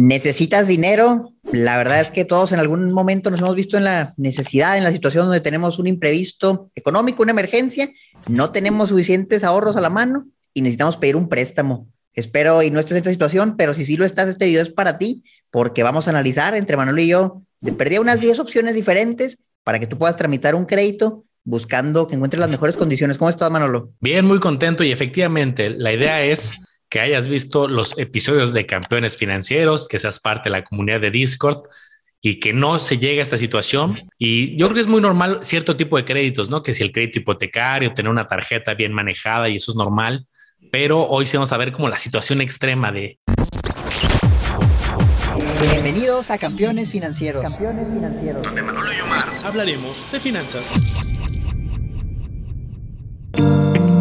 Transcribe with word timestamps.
¿Necesitas 0.00 0.66
dinero? 0.66 1.34
La 1.52 1.76
verdad 1.76 2.00
es 2.00 2.10
que 2.10 2.24
todos 2.24 2.52
en 2.52 2.58
algún 2.58 2.90
momento 2.90 3.30
nos 3.30 3.40
hemos 3.40 3.54
visto 3.54 3.76
en 3.76 3.84
la 3.84 4.14
necesidad, 4.16 4.78
en 4.78 4.84
la 4.84 4.92
situación 4.92 5.26
donde 5.26 5.42
tenemos 5.42 5.78
un 5.78 5.86
imprevisto 5.86 6.70
económico, 6.74 7.22
una 7.22 7.32
emergencia, 7.32 7.90
no 8.26 8.50
tenemos 8.50 8.88
suficientes 8.88 9.44
ahorros 9.44 9.76
a 9.76 9.82
la 9.82 9.90
mano 9.90 10.26
y 10.54 10.62
necesitamos 10.62 10.96
pedir 10.96 11.16
un 11.16 11.28
préstamo. 11.28 11.86
Espero 12.14 12.62
y 12.62 12.70
no 12.70 12.80
estés 12.80 12.92
en 12.92 12.96
esta 12.96 13.10
situación, 13.10 13.56
pero 13.58 13.74
si 13.74 13.84
sí 13.84 13.98
lo 13.98 14.06
estás, 14.06 14.30
este 14.30 14.46
video 14.46 14.62
es 14.62 14.70
para 14.70 14.96
ti, 14.96 15.22
porque 15.50 15.82
vamos 15.82 16.06
a 16.06 16.12
analizar 16.12 16.54
entre 16.56 16.78
Manolo 16.78 17.02
y 17.02 17.08
yo, 17.08 17.42
de 17.60 17.72
perdí 17.72 17.98
unas 17.98 18.20
10 18.20 18.38
opciones 18.38 18.72
diferentes 18.72 19.40
para 19.64 19.80
que 19.80 19.86
tú 19.86 19.98
puedas 19.98 20.16
tramitar 20.16 20.54
un 20.54 20.64
crédito 20.64 21.26
buscando 21.44 22.06
que 22.06 22.14
encuentres 22.14 22.40
las 22.40 22.48
mejores 22.48 22.78
condiciones. 22.78 23.18
¿Cómo 23.18 23.28
estás, 23.28 23.50
Manolo? 23.50 23.92
Bien, 24.00 24.24
muy 24.24 24.40
contento 24.40 24.82
y 24.82 24.92
efectivamente 24.92 25.68
la 25.68 25.92
idea 25.92 26.22
es 26.22 26.54
que 26.90 27.00
hayas 27.00 27.28
visto 27.28 27.68
los 27.68 27.96
episodios 27.98 28.52
de 28.52 28.66
Campeones 28.66 29.16
Financieros, 29.16 29.86
que 29.86 30.00
seas 30.00 30.18
parte 30.18 30.48
de 30.48 30.56
la 30.56 30.64
comunidad 30.64 31.00
de 31.00 31.12
Discord 31.12 31.62
y 32.20 32.40
que 32.40 32.52
no 32.52 32.80
se 32.80 32.98
llegue 32.98 33.20
a 33.20 33.22
esta 33.22 33.36
situación. 33.36 33.96
Y 34.18 34.58
yo 34.58 34.66
creo 34.66 34.74
que 34.74 34.80
es 34.80 34.86
muy 34.88 35.00
normal 35.00 35.38
cierto 35.42 35.76
tipo 35.76 35.96
de 35.96 36.04
créditos, 36.04 36.50
¿no? 36.50 36.62
Que 36.62 36.74
si 36.74 36.82
el 36.82 36.90
crédito 36.90 37.20
hipotecario, 37.20 37.94
tener 37.94 38.10
una 38.10 38.26
tarjeta 38.26 38.74
bien 38.74 38.92
manejada 38.92 39.48
y 39.48 39.56
eso 39.56 39.70
es 39.70 39.76
normal. 39.76 40.26
Pero 40.72 41.06
hoy 41.06 41.26
sí 41.26 41.36
vamos 41.36 41.52
a 41.52 41.56
ver 41.56 41.72
como 41.72 41.88
la 41.88 41.96
situación 41.96 42.40
extrema 42.40 42.90
de... 42.90 43.18
Bienvenidos 45.62 46.30
a 46.30 46.38
Campeones 46.38 46.90
Financieros. 46.90 47.42
Campeones 47.42 47.86
Financieros. 47.86 48.42
Donde 48.42 48.62
Manolo 48.62 48.92
y 48.92 49.00
Omar 49.00 49.28
hablaremos 49.44 50.10
de 50.10 50.18
finanzas. 50.18 50.74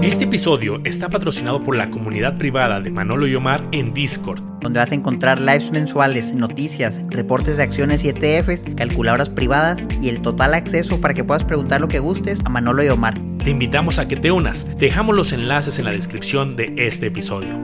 Este 0.02 0.23
episodio 0.23 0.80
está 0.85 1.09
patrocinado 1.09 1.62
por 1.62 1.76
la 1.76 1.89
comunidad 1.91 2.38
privada 2.38 2.80
de 2.80 2.90
Manolo 2.90 3.27
y 3.27 3.35
Omar 3.35 3.67
en 3.73 3.94
Discord, 3.94 4.41
donde 4.62 4.80
vas 4.80 4.94
a 4.94 4.95
encontrar 4.95 5.41
lives 5.41 5.71
mensuales, 5.71 6.34
noticias, 6.34 7.02
reportes 7.09 7.57
de 7.57 7.63
acciones 7.63 8.05
y 8.05 8.09
ETFs, 8.09 8.63
calculadoras 8.77 9.27
privadas 9.27 9.84
y 10.01 10.07
el 10.07 10.21
total 10.21 10.54
acceso 10.54 11.01
para 11.01 11.13
que 11.13 11.26
puedas 11.26 11.43
preguntar 11.43 11.82
lo 11.82 11.90
que 11.90 11.99
gustes 11.99 12.40
a 12.46 12.49
Manolo 12.49 12.82
y 12.82 12.88
Omar. 12.88 13.15
Te 13.43 13.49
invitamos 13.49 13.99
a 13.99 14.07
que 14.07 14.15
te 14.15 14.32
unas. 14.32 14.77
Dejamos 14.77 15.18
los 15.18 15.34
enlaces 15.34 15.79
en 15.79 15.85
la 15.85 15.91
descripción 15.91 16.55
de 16.55 16.73
este 16.77 17.07
episodio. 17.07 17.60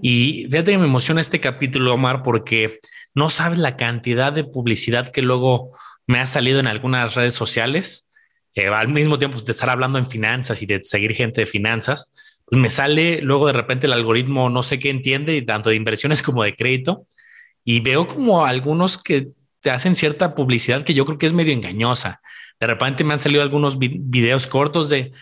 Y 0.00 0.46
fíjate 0.50 0.72
que 0.72 0.78
me 0.78 0.86
emociona 0.86 1.20
este 1.20 1.40
capítulo, 1.40 1.92
Omar, 1.92 2.22
porque 2.22 2.80
no 3.14 3.28
sabes 3.28 3.58
la 3.58 3.76
cantidad 3.76 4.32
de 4.32 4.44
publicidad 4.44 5.08
que 5.08 5.22
luego 5.22 5.70
me 6.06 6.20
ha 6.20 6.26
salido 6.26 6.60
en 6.60 6.66
algunas 6.66 7.14
redes 7.14 7.34
sociales, 7.34 8.10
eh, 8.54 8.68
al 8.68 8.88
mismo 8.88 9.18
tiempo 9.18 9.38
de 9.38 9.52
estar 9.52 9.70
hablando 9.70 9.98
en 9.98 10.06
finanzas 10.06 10.62
y 10.62 10.66
de 10.66 10.82
seguir 10.84 11.14
gente 11.14 11.40
de 11.40 11.46
finanzas, 11.46 12.12
pues 12.44 12.60
me 12.60 12.70
sale 12.70 13.20
luego 13.22 13.46
de 13.46 13.52
repente 13.52 13.86
el 13.86 13.92
algoritmo 13.92 14.50
no 14.50 14.62
sé 14.62 14.78
qué 14.78 14.90
entiende, 14.90 15.40
tanto 15.42 15.70
de 15.70 15.76
inversiones 15.76 16.22
como 16.22 16.42
de 16.42 16.54
crédito, 16.54 17.06
y 17.64 17.80
veo 17.80 18.06
como 18.06 18.44
algunos 18.44 18.98
que 18.98 19.28
te 19.60 19.70
hacen 19.70 19.94
cierta 19.94 20.34
publicidad 20.34 20.84
que 20.84 20.94
yo 20.94 21.06
creo 21.06 21.18
que 21.18 21.26
es 21.26 21.32
medio 21.32 21.52
engañosa. 21.52 22.20
De 22.60 22.66
repente 22.66 23.02
me 23.02 23.14
han 23.14 23.18
salido 23.18 23.42
algunos 23.42 23.78
videos 23.78 24.46
cortos 24.46 24.90
de 24.90 25.12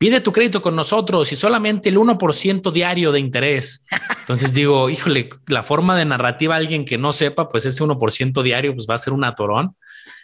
pide 0.00 0.22
tu 0.22 0.32
crédito 0.32 0.62
con 0.62 0.74
nosotros 0.74 1.30
y 1.30 1.36
solamente 1.36 1.90
el 1.90 1.98
1% 1.98 2.72
diario 2.72 3.12
de 3.12 3.20
interés. 3.20 3.84
Entonces 4.20 4.54
digo, 4.54 4.88
híjole, 4.88 5.28
la 5.46 5.62
forma 5.62 5.94
de 5.94 6.06
narrativa 6.06 6.56
alguien 6.56 6.86
que 6.86 6.96
no 6.96 7.12
sepa, 7.12 7.50
pues 7.50 7.66
ese 7.66 7.84
1% 7.84 8.42
diario 8.42 8.74
pues 8.74 8.86
va 8.88 8.94
a 8.94 8.98
ser 8.98 9.12
un 9.12 9.24
atorón. 9.24 9.76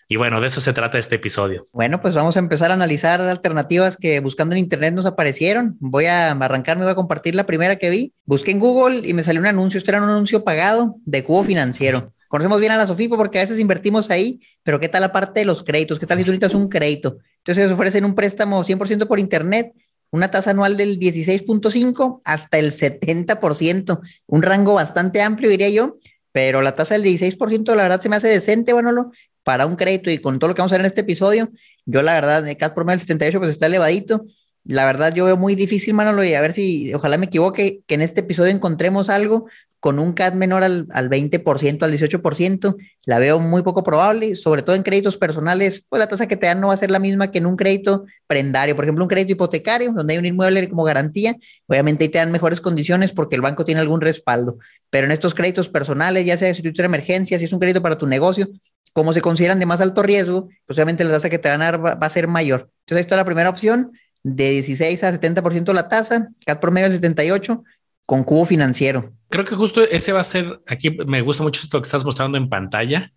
Y 0.09 0.17
bueno, 0.17 0.41
de 0.41 0.47
eso 0.47 0.61
se 0.61 0.73
trata 0.73 0.99
este 0.99 1.17
episodio. 1.17 1.65
Bueno, 1.73 2.01
pues 2.01 2.15
vamos 2.15 2.37
a 2.37 2.39
empezar 2.39 2.71
a 2.71 2.75
analizar 2.75 3.21
alternativas 3.21 3.97
que 3.97 4.21
buscando 4.21 4.55
en 4.55 4.61
internet 4.61 4.95
nos 4.95 5.05
aparecieron. 5.05 5.77
Voy 5.81 6.05
a 6.05 6.31
arrancarme, 6.31 6.85
voy 6.85 6.93
a 6.93 6.97
compartir 6.97 7.35
la 7.35 7.45
primera 7.45 7.77
que 7.77 7.91
vi. 7.91 8.12
Busqué 8.25 8.53
en 8.53 8.61
Google 8.61 9.09
y 9.09 9.15
me 9.15 9.25
salió 9.25 9.41
un 9.41 9.49
anuncio. 9.49 9.79
Este 9.79 9.91
era 9.91 10.01
un 10.01 10.09
anuncio 10.09 10.45
pagado 10.45 10.97
de 11.05 11.25
cubo 11.25 11.43
financiero. 11.43 12.12
Conocemos 12.29 12.61
bien 12.61 12.73
a 12.73 12.77
la 12.77 12.87
Sofipo 12.87 13.17
porque 13.17 13.39
a 13.39 13.43
veces 13.43 13.59
invertimos 13.59 14.11
ahí, 14.11 14.41
pero 14.62 14.78
¿qué 14.78 14.89
tal 14.89 15.00
la 15.00 15.12
parte 15.12 15.41
de 15.41 15.47
los 15.47 15.62
créditos? 15.62 15.99
¿Qué 15.99 16.06
tal 16.06 16.19
si 16.19 16.25
tú 16.25 16.31
necesitas 16.31 16.55
un 16.55 16.69
crédito? 16.69 17.19
Entonces 17.39 17.65
ellos 17.65 17.72
ofrecen 17.72 18.05
un 18.05 18.15
préstamo 18.15 18.62
100% 18.62 19.06
por 19.06 19.19
internet, 19.19 19.72
una 20.11 20.31
tasa 20.31 20.50
anual 20.50 20.77
del 20.77 20.99
16.5 20.99 22.21
hasta 22.25 22.59
el 22.59 22.72
70%, 22.72 24.00
un 24.27 24.43
rango 24.43 24.75
bastante 24.75 25.22
amplio 25.22 25.49
diría 25.49 25.69
yo, 25.69 25.99
pero 26.33 26.62
la 26.62 26.75
tasa 26.75 26.99
del 26.99 27.05
16% 27.05 27.75
la 27.75 27.83
verdad 27.83 28.00
se 28.00 28.09
me 28.09 28.16
hace 28.16 28.28
decente, 28.28 28.72
bueno, 28.72 29.12
para 29.47 29.65
un 29.67 29.77
crédito 29.77 30.11
y 30.11 30.19
con 30.19 30.41
todo 30.41 30.49
lo 30.49 30.55
que 30.57 30.61
vamos 30.61 30.73
a 30.73 30.75
ver 30.75 30.81
en 30.81 30.87
este 30.87 31.03
episodio, 31.03 31.51
yo 31.84 32.03
la 32.03 32.15
verdad, 32.15 32.43
de 32.43 32.57
CAT 32.57 32.75
promedio 32.75 32.99
del 32.99 33.07
78 33.07 33.39
pues 33.39 33.51
está 33.53 33.67
elevadito. 33.67 34.27
La 34.65 34.84
verdad 34.84 35.15
yo 35.15 35.25
veo 35.25 35.37
muy 35.37 35.55
difícil, 35.55 35.95
Manolo, 35.95 36.25
y 36.25 36.34
a 36.34 36.41
ver 36.41 36.53
si, 36.53 36.93
ojalá 36.93 37.17
me 37.17 37.27
equivoque, 37.27 37.79
que 37.87 37.95
en 37.95 38.03
este 38.03 38.23
episodio 38.23 38.51
encontremos 38.51 39.09
algo 39.09 39.47
con 39.79 40.01
un 40.01 40.15
CAT 40.15 40.34
menor 40.34 40.65
al, 40.65 40.89
al 40.91 41.09
20%, 41.09 41.83
al 41.84 41.93
18%, 41.93 42.77
la 43.05 43.21
veo 43.21 43.39
muy 43.39 43.62
poco 43.62 43.84
probable, 43.84 44.34
sobre 44.34 44.62
todo 44.62 44.75
en 44.75 44.83
créditos 44.83 45.17
personales, 45.17 45.87
pues 45.89 46.01
la 46.01 46.09
tasa 46.09 46.27
que 46.27 46.37
te 46.37 46.47
dan 46.47 46.61
no 46.61 46.67
va 46.67 46.75
a 46.75 46.77
ser 46.77 46.91
la 46.91 46.99
misma 46.99 47.31
que 47.31 47.39
en 47.39 47.47
un 47.47 47.55
crédito 47.55 48.05
prendario, 48.27 48.75
por 48.75 48.84
ejemplo, 48.84 49.05
un 49.05 49.09
crédito 49.09 49.31
hipotecario, 49.31 49.93
donde 49.93 50.15
hay 50.15 50.19
un 50.19 50.27
inmueble 50.27 50.69
como 50.69 50.83
garantía, 50.83 51.37
obviamente 51.69 52.03
ahí 52.03 52.11
te 52.11 52.19
dan 52.19 52.33
mejores 52.33 52.61
condiciones 52.61 53.13
porque 53.13 53.37
el 53.37 53.43
banco 53.43 53.65
tiene 53.65 53.81
algún 53.81 54.01
respaldo, 54.01 54.59
pero 54.91 55.07
en 55.07 55.13
estos 55.13 55.34
créditos 55.34 55.69
personales, 55.69 56.27
ya 56.27 56.37
sea 56.37 56.53
tú 56.53 56.63
tienes 56.63 56.81
emergencia, 56.81 57.39
si 57.39 57.45
es 57.45 57.53
un 57.53 57.61
crédito 57.61 57.81
para 57.81 57.97
tu 57.97 58.09
negocio, 58.09 58.49
como 58.97 59.12
se 59.12 59.21
consideran 59.21 59.61
de 59.61 59.67
más 59.67 59.83
alto 59.83 60.03
riesgo, 60.03 60.49
pues 60.65 60.79
obviamente 60.79 61.05
la 61.05 61.11
tasa 61.11 61.29
que 61.29 61.39
te 61.39 61.51
van 61.51 61.61
a 61.61 61.67
dar 61.67 61.84
va, 61.84 61.99
a 62.01 62.09
ser 62.09 62.29
mayor. 62.29 62.71
Entonces 62.81 62.97
ahí 62.97 63.01
está 63.03 63.15
la 63.15 63.27
primera 63.27 63.51
opción, 63.51 63.93
de 64.23 64.53
16 64.53 65.05
a 65.05 65.12
70% 65.12 65.75
la 65.75 65.91
tasa, 65.91 66.31
CAT 66.47 66.61
promedio 66.62 66.89
del 66.89 66.97
78, 66.97 67.62
con 68.07 68.25
cubo 68.25 68.47
financiero. 68.47 69.12
Creo 69.29 69.45
que 69.45 69.55
justo 69.55 69.83
ese 69.83 70.12
va 70.12 70.21
a 70.21 70.25
ser, 70.25 70.62
aquí 70.67 70.97
me 71.07 71.21
gusta 71.21 71.43
mucho 71.43 71.61
esto 71.61 71.79
que 71.79 71.84
estás 71.84 72.07
mostrando 72.07 72.39
en 72.39 72.49
pantalla, 72.49 73.12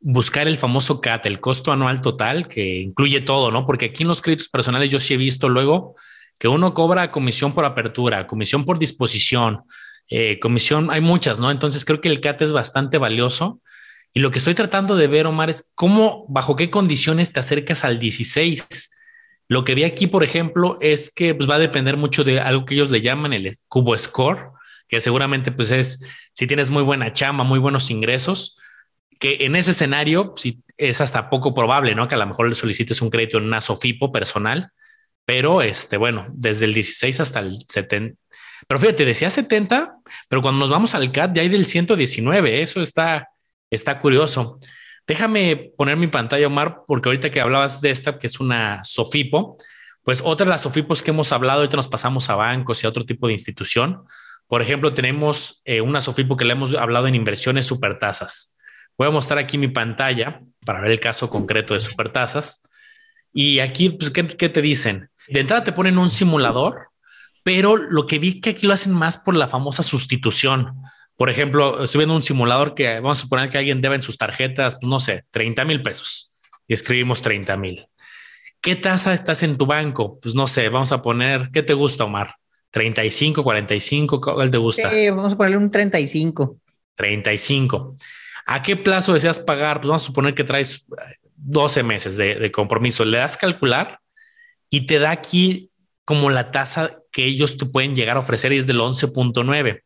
buscar 0.00 0.48
el 0.48 0.56
famoso 0.56 1.02
CAT, 1.02 1.26
el 1.26 1.40
costo 1.40 1.72
anual 1.72 2.00
total, 2.00 2.48
que 2.48 2.80
incluye 2.80 3.20
todo, 3.20 3.50
¿no? 3.50 3.66
Porque 3.66 3.84
aquí 3.84 4.04
en 4.04 4.08
los 4.08 4.22
créditos 4.22 4.48
personales 4.48 4.88
yo 4.88 4.98
sí 4.98 5.12
he 5.12 5.18
visto 5.18 5.50
luego 5.50 5.94
que 6.38 6.48
uno 6.48 6.72
cobra 6.72 7.10
comisión 7.10 7.52
por 7.52 7.66
apertura, 7.66 8.26
comisión 8.26 8.64
por 8.64 8.78
disposición, 8.78 9.64
eh, 10.08 10.38
comisión, 10.40 10.90
hay 10.90 11.02
muchas, 11.02 11.38
¿no? 11.38 11.50
Entonces 11.50 11.84
creo 11.84 12.00
que 12.00 12.08
el 12.08 12.22
CAT 12.22 12.40
es 12.40 12.54
bastante 12.54 12.96
valioso. 12.96 13.60
Y 14.18 14.20
lo 14.20 14.32
que 14.32 14.38
estoy 14.38 14.56
tratando 14.56 14.96
de 14.96 15.06
ver, 15.06 15.28
Omar, 15.28 15.48
es 15.48 15.70
cómo, 15.76 16.24
bajo 16.26 16.56
qué 16.56 16.70
condiciones 16.70 17.32
te 17.32 17.38
acercas 17.38 17.84
al 17.84 18.00
16. 18.00 18.90
Lo 19.46 19.64
que 19.64 19.76
vi 19.76 19.84
aquí, 19.84 20.08
por 20.08 20.24
ejemplo, 20.24 20.76
es 20.80 21.12
que 21.14 21.36
pues, 21.36 21.48
va 21.48 21.54
a 21.54 21.60
depender 21.60 21.96
mucho 21.96 22.24
de 22.24 22.40
algo 22.40 22.64
que 22.64 22.74
ellos 22.74 22.90
le 22.90 23.00
llaman 23.00 23.32
el 23.32 23.48
cubo 23.68 23.96
score, 23.96 24.50
que 24.88 24.98
seguramente 24.98 25.52
pues 25.52 25.70
es 25.70 26.04
si 26.32 26.48
tienes 26.48 26.72
muy 26.72 26.82
buena 26.82 27.12
chamba, 27.12 27.44
muy 27.44 27.60
buenos 27.60 27.92
ingresos, 27.92 28.56
que 29.20 29.36
en 29.42 29.54
ese 29.54 29.70
escenario 29.70 30.34
si 30.36 30.64
es 30.76 31.00
hasta 31.00 31.30
poco 31.30 31.54
probable, 31.54 31.94
¿no? 31.94 32.08
Que 32.08 32.16
a 32.16 32.18
lo 32.18 32.26
mejor 32.26 32.48
le 32.48 32.56
solicites 32.56 33.00
un 33.00 33.10
crédito 33.10 33.38
en 33.38 33.44
una 33.44 33.60
Sofipo 33.60 34.10
personal, 34.10 34.72
pero 35.26 35.62
este, 35.62 35.96
bueno, 35.96 36.26
desde 36.32 36.64
el 36.64 36.74
16 36.74 37.20
hasta 37.20 37.38
el 37.38 37.56
70. 37.68 38.18
Pero 38.66 38.80
fíjate, 38.80 39.04
decía 39.04 39.30
70, 39.30 39.94
pero 40.28 40.42
cuando 40.42 40.58
nos 40.58 40.70
vamos 40.70 40.96
al 40.96 41.12
CAT 41.12 41.36
ya 41.36 41.42
hay 41.42 41.48
del 41.48 41.66
119, 41.66 42.62
eso 42.62 42.80
está, 42.80 43.28
está 43.70 44.00
curioso. 44.00 44.58
Déjame 45.06 45.72
poner 45.76 45.96
mi 45.96 46.06
pantalla, 46.06 46.46
Omar, 46.46 46.82
porque 46.86 47.08
ahorita 47.08 47.30
que 47.30 47.40
hablabas 47.40 47.80
de 47.80 47.90
esta, 47.90 48.18
que 48.18 48.26
es 48.26 48.40
una 48.40 48.84
Sofipo, 48.84 49.56
pues 50.02 50.22
otra 50.24 50.44
de 50.44 50.50
las 50.50 50.62
Sofipos 50.62 51.02
que 51.02 51.10
hemos 51.10 51.32
hablado, 51.32 51.60
ahorita 51.60 51.76
nos 51.76 51.88
pasamos 51.88 52.30
a 52.30 52.34
bancos 52.34 52.82
y 52.82 52.86
a 52.86 52.90
otro 52.90 53.04
tipo 53.04 53.26
de 53.26 53.34
institución. 53.34 54.04
Por 54.46 54.62
ejemplo, 54.62 54.94
tenemos 54.94 55.60
eh, 55.64 55.80
una 55.80 56.00
Sofipo 56.00 56.36
que 56.36 56.44
le 56.44 56.52
hemos 56.52 56.74
hablado 56.74 57.06
en 57.06 57.14
inversiones 57.14 57.66
supertasas. 57.66 58.56
Voy 58.96 59.08
a 59.08 59.10
mostrar 59.10 59.38
aquí 59.38 59.58
mi 59.58 59.68
pantalla 59.68 60.40
para 60.64 60.80
ver 60.80 60.90
el 60.90 61.00
caso 61.00 61.30
concreto 61.30 61.74
de 61.74 61.80
supertasas. 61.80 62.68
Y 63.32 63.60
aquí, 63.60 63.90
pues, 63.90 64.10
¿qué, 64.10 64.26
¿qué, 64.26 64.48
te 64.48 64.62
dicen? 64.62 65.10
De 65.28 65.40
entrada 65.40 65.64
te 65.64 65.72
ponen 65.72 65.98
un 65.98 66.10
simulador, 66.10 66.88
pero 67.42 67.76
lo 67.76 68.06
que 68.06 68.18
vi 68.18 68.40
que 68.40 68.50
aquí 68.50 68.66
lo 68.66 68.72
hacen 68.72 68.92
más 68.92 69.18
por 69.18 69.34
la 69.34 69.48
famosa 69.48 69.82
sustitución. 69.82 70.82
Por 71.18 71.30
ejemplo, 71.30 71.82
estoy 71.82 71.98
viendo 71.98 72.14
un 72.14 72.22
simulador 72.22 72.76
que 72.76 73.00
vamos 73.00 73.18
a 73.18 73.22
suponer 73.22 73.48
que 73.48 73.58
alguien 73.58 73.80
debe 73.80 73.96
en 73.96 74.02
sus 74.02 74.16
tarjetas, 74.16 74.78
no 74.82 75.00
sé, 75.00 75.24
30 75.32 75.64
mil 75.64 75.82
pesos 75.82 76.32
y 76.68 76.74
escribimos 76.74 77.22
30 77.22 77.56
mil. 77.56 77.88
¿Qué 78.60 78.76
tasa 78.76 79.12
estás 79.12 79.42
en 79.42 79.56
tu 79.56 79.66
banco? 79.66 80.20
Pues 80.20 80.36
no 80.36 80.46
sé, 80.46 80.68
vamos 80.68 80.92
a 80.92 81.02
poner, 81.02 81.50
¿qué 81.52 81.64
te 81.64 81.74
gusta, 81.74 82.04
Omar? 82.04 82.36
35, 82.70 83.42
45, 83.42 84.20
¿cuál 84.20 84.48
te 84.52 84.58
gusta? 84.58 84.90
Sí, 84.92 85.10
vamos 85.10 85.32
a 85.32 85.36
ponerle 85.36 85.56
un 85.56 85.72
35. 85.72 86.56
35. 86.94 87.96
¿A 88.46 88.62
qué 88.62 88.76
plazo 88.76 89.12
deseas 89.12 89.40
pagar? 89.40 89.80
Pues 89.80 89.88
vamos 89.88 90.02
a 90.04 90.06
suponer 90.06 90.34
que 90.34 90.44
traes 90.44 90.86
12 91.34 91.82
meses 91.82 92.16
de, 92.16 92.36
de 92.36 92.52
compromiso. 92.52 93.04
Le 93.04 93.18
das 93.18 93.36
calcular 93.36 93.98
y 94.70 94.86
te 94.86 95.00
da 95.00 95.10
aquí 95.10 95.72
como 96.04 96.30
la 96.30 96.52
tasa 96.52 97.00
que 97.10 97.24
ellos 97.24 97.58
te 97.58 97.66
pueden 97.66 97.96
llegar 97.96 98.16
a 98.16 98.20
ofrecer 98.20 98.52
y 98.52 98.58
es 98.58 98.68
del 98.68 98.78
11.9. 98.78 99.82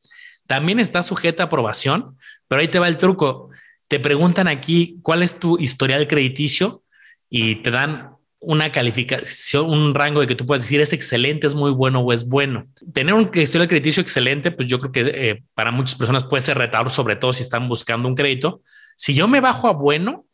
También 0.53 0.81
está 0.81 1.01
sujeta 1.01 1.45
a 1.45 1.47
aprobación, 1.47 2.19
pero 2.47 2.61
ahí 2.61 2.69
te 2.69 2.79
va 2.79 2.87
el 2.87 2.99
truco. 2.99 3.49
Te 3.89 3.99
preguntan 3.99 4.49
aquí 4.49 4.99
cuál 5.01 5.23
es 5.23 5.39
tu 5.39 5.59
historial 5.59 6.07
crediticio 6.07 6.85
y 7.31 7.55
te 7.63 7.71
dan 7.71 8.11
una 8.39 8.71
calificación, 8.71 9.71
un 9.71 9.95
rango 9.95 10.21
de 10.21 10.27
que 10.27 10.35
tú 10.35 10.45
puedas 10.45 10.61
decir 10.61 10.83
es 10.83 10.93
excelente, 10.93 11.47
es 11.47 11.55
muy 11.55 11.71
bueno 11.71 12.01
o 12.01 12.13
es 12.13 12.29
bueno. 12.29 12.65
Tener 12.93 13.15
un 13.15 13.31
historial 13.33 13.67
crediticio 13.67 14.03
excelente, 14.03 14.51
pues 14.51 14.69
yo 14.69 14.79
creo 14.79 14.93
que 14.93 15.01
eh, 15.31 15.43
para 15.55 15.71
muchas 15.71 15.95
personas 15.95 16.23
puede 16.23 16.43
ser 16.43 16.59
retador, 16.59 16.91
sobre 16.91 17.17
todo 17.17 17.33
si 17.33 17.41
están 17.41 17.67
buscando 17.67 18.07
un 18.07 18.15
crédito. 18.15 18.61
Si 18.99 19.15
yo 19.15 19.29
me 19.29 19.41
bajo 19.41 19.69
a 19.69 19.73
bueno 19.73 20.27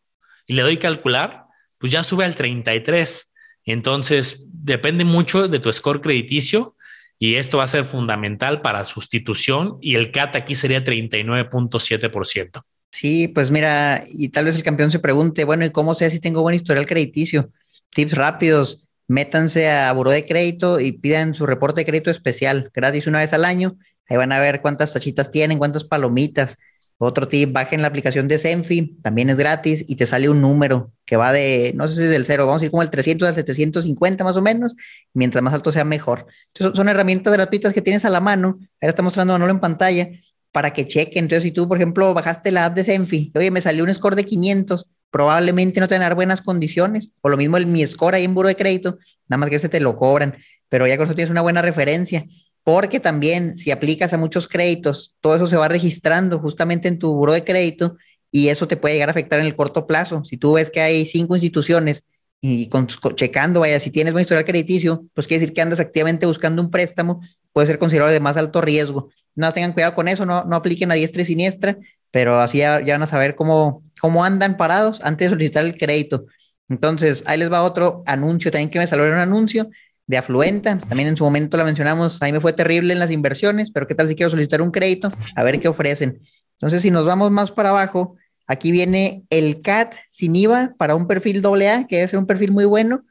y 0.48 0.54
le 0.54 0.62
doy 0.62 0.78
calcular, 0.78 1.44
pues 1.78 1.92
ya 1.92 2.02
sube 2.02 2.24
al 2.24 2.34
33. 2.34 3.32
Entonces, 3.66 4.48
depende 4.48 5.04
mucho 5.04 5.46
de 5.46 5.60
tu 5.60 5.72
score 5.72 6.00
crediticio 6.00 6.74
y 7.18 7.34
esto 7.36 7.58
va 7.58 7.64
a 7.64 7.68
ser 7.68 7.84
fundamental 7.84 8.60
para 8.60 8.84
sustitución 8.84 9.78
y 9.80 9.96
el 9.96 10.10
CAT 10.12 10.36
aquí 10.36 10.54
sería 10.54 10.84
39.7%. 10.84 12.62
Sí, 12.90 13.28
pues 13.28 13.50
mira, 13.50 14.04
y 14.06 14.30
tal 14.30 14.46
vez 14.46 14.56
el 14.56 14.62
campeón 14.62 14.90
se 14.90 14.98
pregunte, 14.98 15.44
bueno, 15.44 15.64
¿y 15.64 15.70
cómo 15.70 15.94
sé 15.94 16.10
si 16.10 16.20
tengo 16.20 16.42
buen 16.42 16.54
historial 16.54 16.86
crediticio? 16.86 17.50
tips 17.90 18.14
rápidos, 18.14 18.88
métanse 19.06 19.70
a 19.70 19.92
Buró 19.92 20.10
de 20.10 20.26
Crédito 20.26 20.80
y 20.80 20.92
pidan 20.92 21.34
su 21.34 21.46
reporte 21.46 21.80
de 21.80 21.86
crédito 21.86 22.10
especial, 22.10 22.70
gratis 22.74 23.06
una 23.06 23.20
vez 23.20 23.32
al 23.32 23.44
año. 23.44 23.76
Ahí 24.08 24.16
van 24.16 24.32
a 24.32 24.40
ver 24.40 24.60
cuántas 24.60 24.92
tachitas 24.92 25.30
tienen, 25.30 25.58
cuántas 25.58 25.84
palomitas. 25.84 26.56
Otro 27.00 27.28
tip, 27.28 27.52
bajen 27.52 27.80
la 27.80 27.88
aplicación 27.88 28.26
de 28.26 28.38
Senfi, 28.38 28.98
también 29.02 29.30
es 29.30 29.36
gratis 29.36 29.84
y 29.86 29.94
te 29.94 30.04
sale 30.04 30.28
un 30.28 30.40
número 30.40 30.92
que 31.04 31.16
va 31.16 31.32
de, 31.32 31.72
no 31.76 31.86
sé 31.88 31.94
si 31.94 32.02
es 32.02 32.10
del 32.10 32.26
cero, 32.26 32.44
vamos 32.44 32.60
a 32.60 32.64
ir 32.64 32.72
como 32.72 32.82
el 32.82 32.90
300 32.90 33.28
al 33.28 33.34
750 33.36 34.24
más 34.24 34.36
o 34.36 34.42
menos, 34.42 34.74
mientras 35.14 35.42
más 35.42 35.54
alto 35.54 35.70
sea 35.70 35.84
mejor. 35.84 36.26
Entonces 36.48 36.76
son 36.76 36.88
herramientas 36.88 37.32
gratuitas 37.32 37.72
que 37.72 37.82
tienes 37.82 38.04
a 38.04 38.10
la 38.10 38.20
mano, 38.20 38.58
ahora 38.80 38.90
está 38.90 39.02
mostrando 39.02 39.32
Manolo 39.32 39.52
en 39.52 39.60
pantalla, 39.60 40.10
para 40.50 40.72
que 40.72 40.88
chequen. 40.88 41.24
Entonces 41.24 41.44
si 41.44 41.52
tú, 41.52 41.68
por 41.68 41.76
ejemplo, 41.76 42.12
bajaste 42.14 42.50
la 42.50 42.66
app 42.66 42.74
de 42.74 42.82
Senfi, 42.82 43.30
oye, 43.36 43.52
me 43.52 43.60
salió 43.60 43.84
un 43.84 43.94
score 43.94 44.16
de 44.16 44.24
500, 44.24 44.88
probablemente 45.10 45.78
no 45.78 45.86
te 45.86 46.14
buenas 46.14 46.40
condiciones, 46.40 47.12
o 47.20 47.28
lo 47.28 47.36
mismo 47.36 47.56
el 47.58 47.66
mi 47.66 47.86
score 47.86 48.16
ahí 48.16 48.24
en 48.24 48.34
buro 48.34 48.48
de 48.48 48.56
crédito, 48.56 48.98
nada 49.28 49.38
más 49.38 49.50
que 49.50 49.60
se 49.60 49.68
te 49.68 49.78
lo 49.78 49.96
cobran, 49.96 50.36
pero 50.68 50.86
ya 50.86 50.96
con 50.96 51.06
eso 51.06 51.14
tienes 51.14 51.30
una 51.30 51.42
buena 51.42 51.62
referencia, 51.62 52.26
porque 52.68 53.00
también 53.00 53.54
si 53.54 53.70
aplicas 53.70 54.12
a 54.12 54.18
muchos 54.18 54.46
créditos, 54.46 55.14
todo 55.22 55.34
eso 55.34 55.46
se 55.46 55.56
va 55.56 55.68
registrando 55.68 56.38
justamente 56.38 56.86
en 56.86 56.98
tu 56.98 57.14
buro 57.14 57.32
de 57.32 57.42
crédito 57.42 57.96
y 58.30 58.48
eso 58.48 58.68
te 58.68 58.76
puede 58.76 58.92
llegar 58.92 59.08
a 59.08 59.12
afectar 59.12 59.40
en 59.40 59.46
el 59.46 59.56
corto 59.56 59.86
plazo. 59.86 60.22
Si 60.22 60.36
tú 60.36 60.52
ves 60.52 60.68
que 60.68 60.82
hay 60.82 61.06
cinco 61.06 61.34
instituciones 61.34 62.04
y 62.42 62.68
con, 62.68 62.86
checando, 62.86 63.60
vaya, 63.60 63.80
si 63.80 63.90
tienes 63.90 64.12
buen 64.12 64.20
historial 64.20 64.44
crediticio, 64.44 65.06
pues 65.14 65.26
quiere 65.26 65.40
decir 65.40 65.54
que 65.54 65.62
andas 65.62 65.80
activamente 65.80 66.26
buscando 66.26 66.60
un 66.60 66.70
préstamo, 66.70 67.22
puede 67.54 67.68
ser 67.68 67.78
considerado 67.78 68.12
de 68.12 68.20
más 68.20 68.36
alto 68.36 68.60
riesgo. 68.60 69.08
No 69.34 69.50
tengan 69.54 69.72
cuidado 69.72 69.94
con 69.94 70.06
eso, 70.06 70.26
no, 70.26 70.44
no 70.44 70.56
apliquen 70.56 70.92
a 70.92 70.94
diestra 70.94 71.22
y 71.22 71.24
siniestra, 71.24 71.78
pero 72.10 72.38
así 72.38 72.58
ya, 72.58 72.80
van 72.80 73.02
a 73.02 73.06
saber 73.06 73.34
cómo, 73.34 73.82
cómo 73.98 74.26
andan 74.26 74.58
parados 74.58 75.00
antes 75.02 75.28
de 75.28 75.30
solicitar 75.30 75.64
el 75.64 75.78
crédito. 75.78 76.26
Entonces, 76.68 77.24
ahí 77.24 77.38
les 77.38 77.50
va 77.50 77.62
otro 77.62 78.02
anuncio 78.04 78.50
también 78.50 78.68
que 78.68 78.78
me 78.78 78.86
salió 78.86 79.06
un 79.06 79.14
anuncio 79.14 79.70
de 80.08 80.16
Afluenta. 80.16 80.76
También 80.76 81.08
en 81.08 81.16
su 81.16 81.22
momento 81.22 81.56
la 81.56 81.64
mencionamos, 81.64 82.20
ahí 82.20 82.32
me 82.32 82.40
fue 82.40 82.52
terrible 82.52 82.93
en 82.93 82.99
las 82.99 83.12
inversiones, 83.12 83.70
pero 83.70 83.87
¿qué 83.87 83.94
tal 83.94 84.08
si 84.08 84.16
quiero 84.16 84.31
solicitar 84.31 84.60
un 84.60 84.72
crédito? 84.72 85.10
A 85.37 85.44
ver 85.44 85.60
qué 85.60 85.69
ofrecen. 85.69 86.20
Entonces, 86.55 86.82
si 86.82 86.90
nos 86.90 87.06
vamos 87.06 87.31
más 87.31 87.52
para 87.52 87.69
abajo, 87.69 88.16
aquí 88.49 88.72
viene 88.72 89.22
el 89.31 89.60
CAT 89.62 89.94
sin 90.08 90.34
IVA 90.34 90.75
para 90.76 90.96
un 90.96 91.06
perfil 91.06 91.44
AA, 91.44 91.87
que 91.87 91.96
debe 91.96 92.08
ser 92.08 92.19
un 92.19 92.26
perfil 92.26 92.50
muy 92.50 92.64
bueno, 92.64 93.05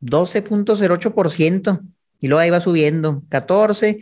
12.08%. 0.00 1.80
Y 2.20 2.28
luego 2.28 2.40
ahí 2.40 2.50
va 2.50 2.60
subiendo, 2.60 3.22
14, 3.28 4.00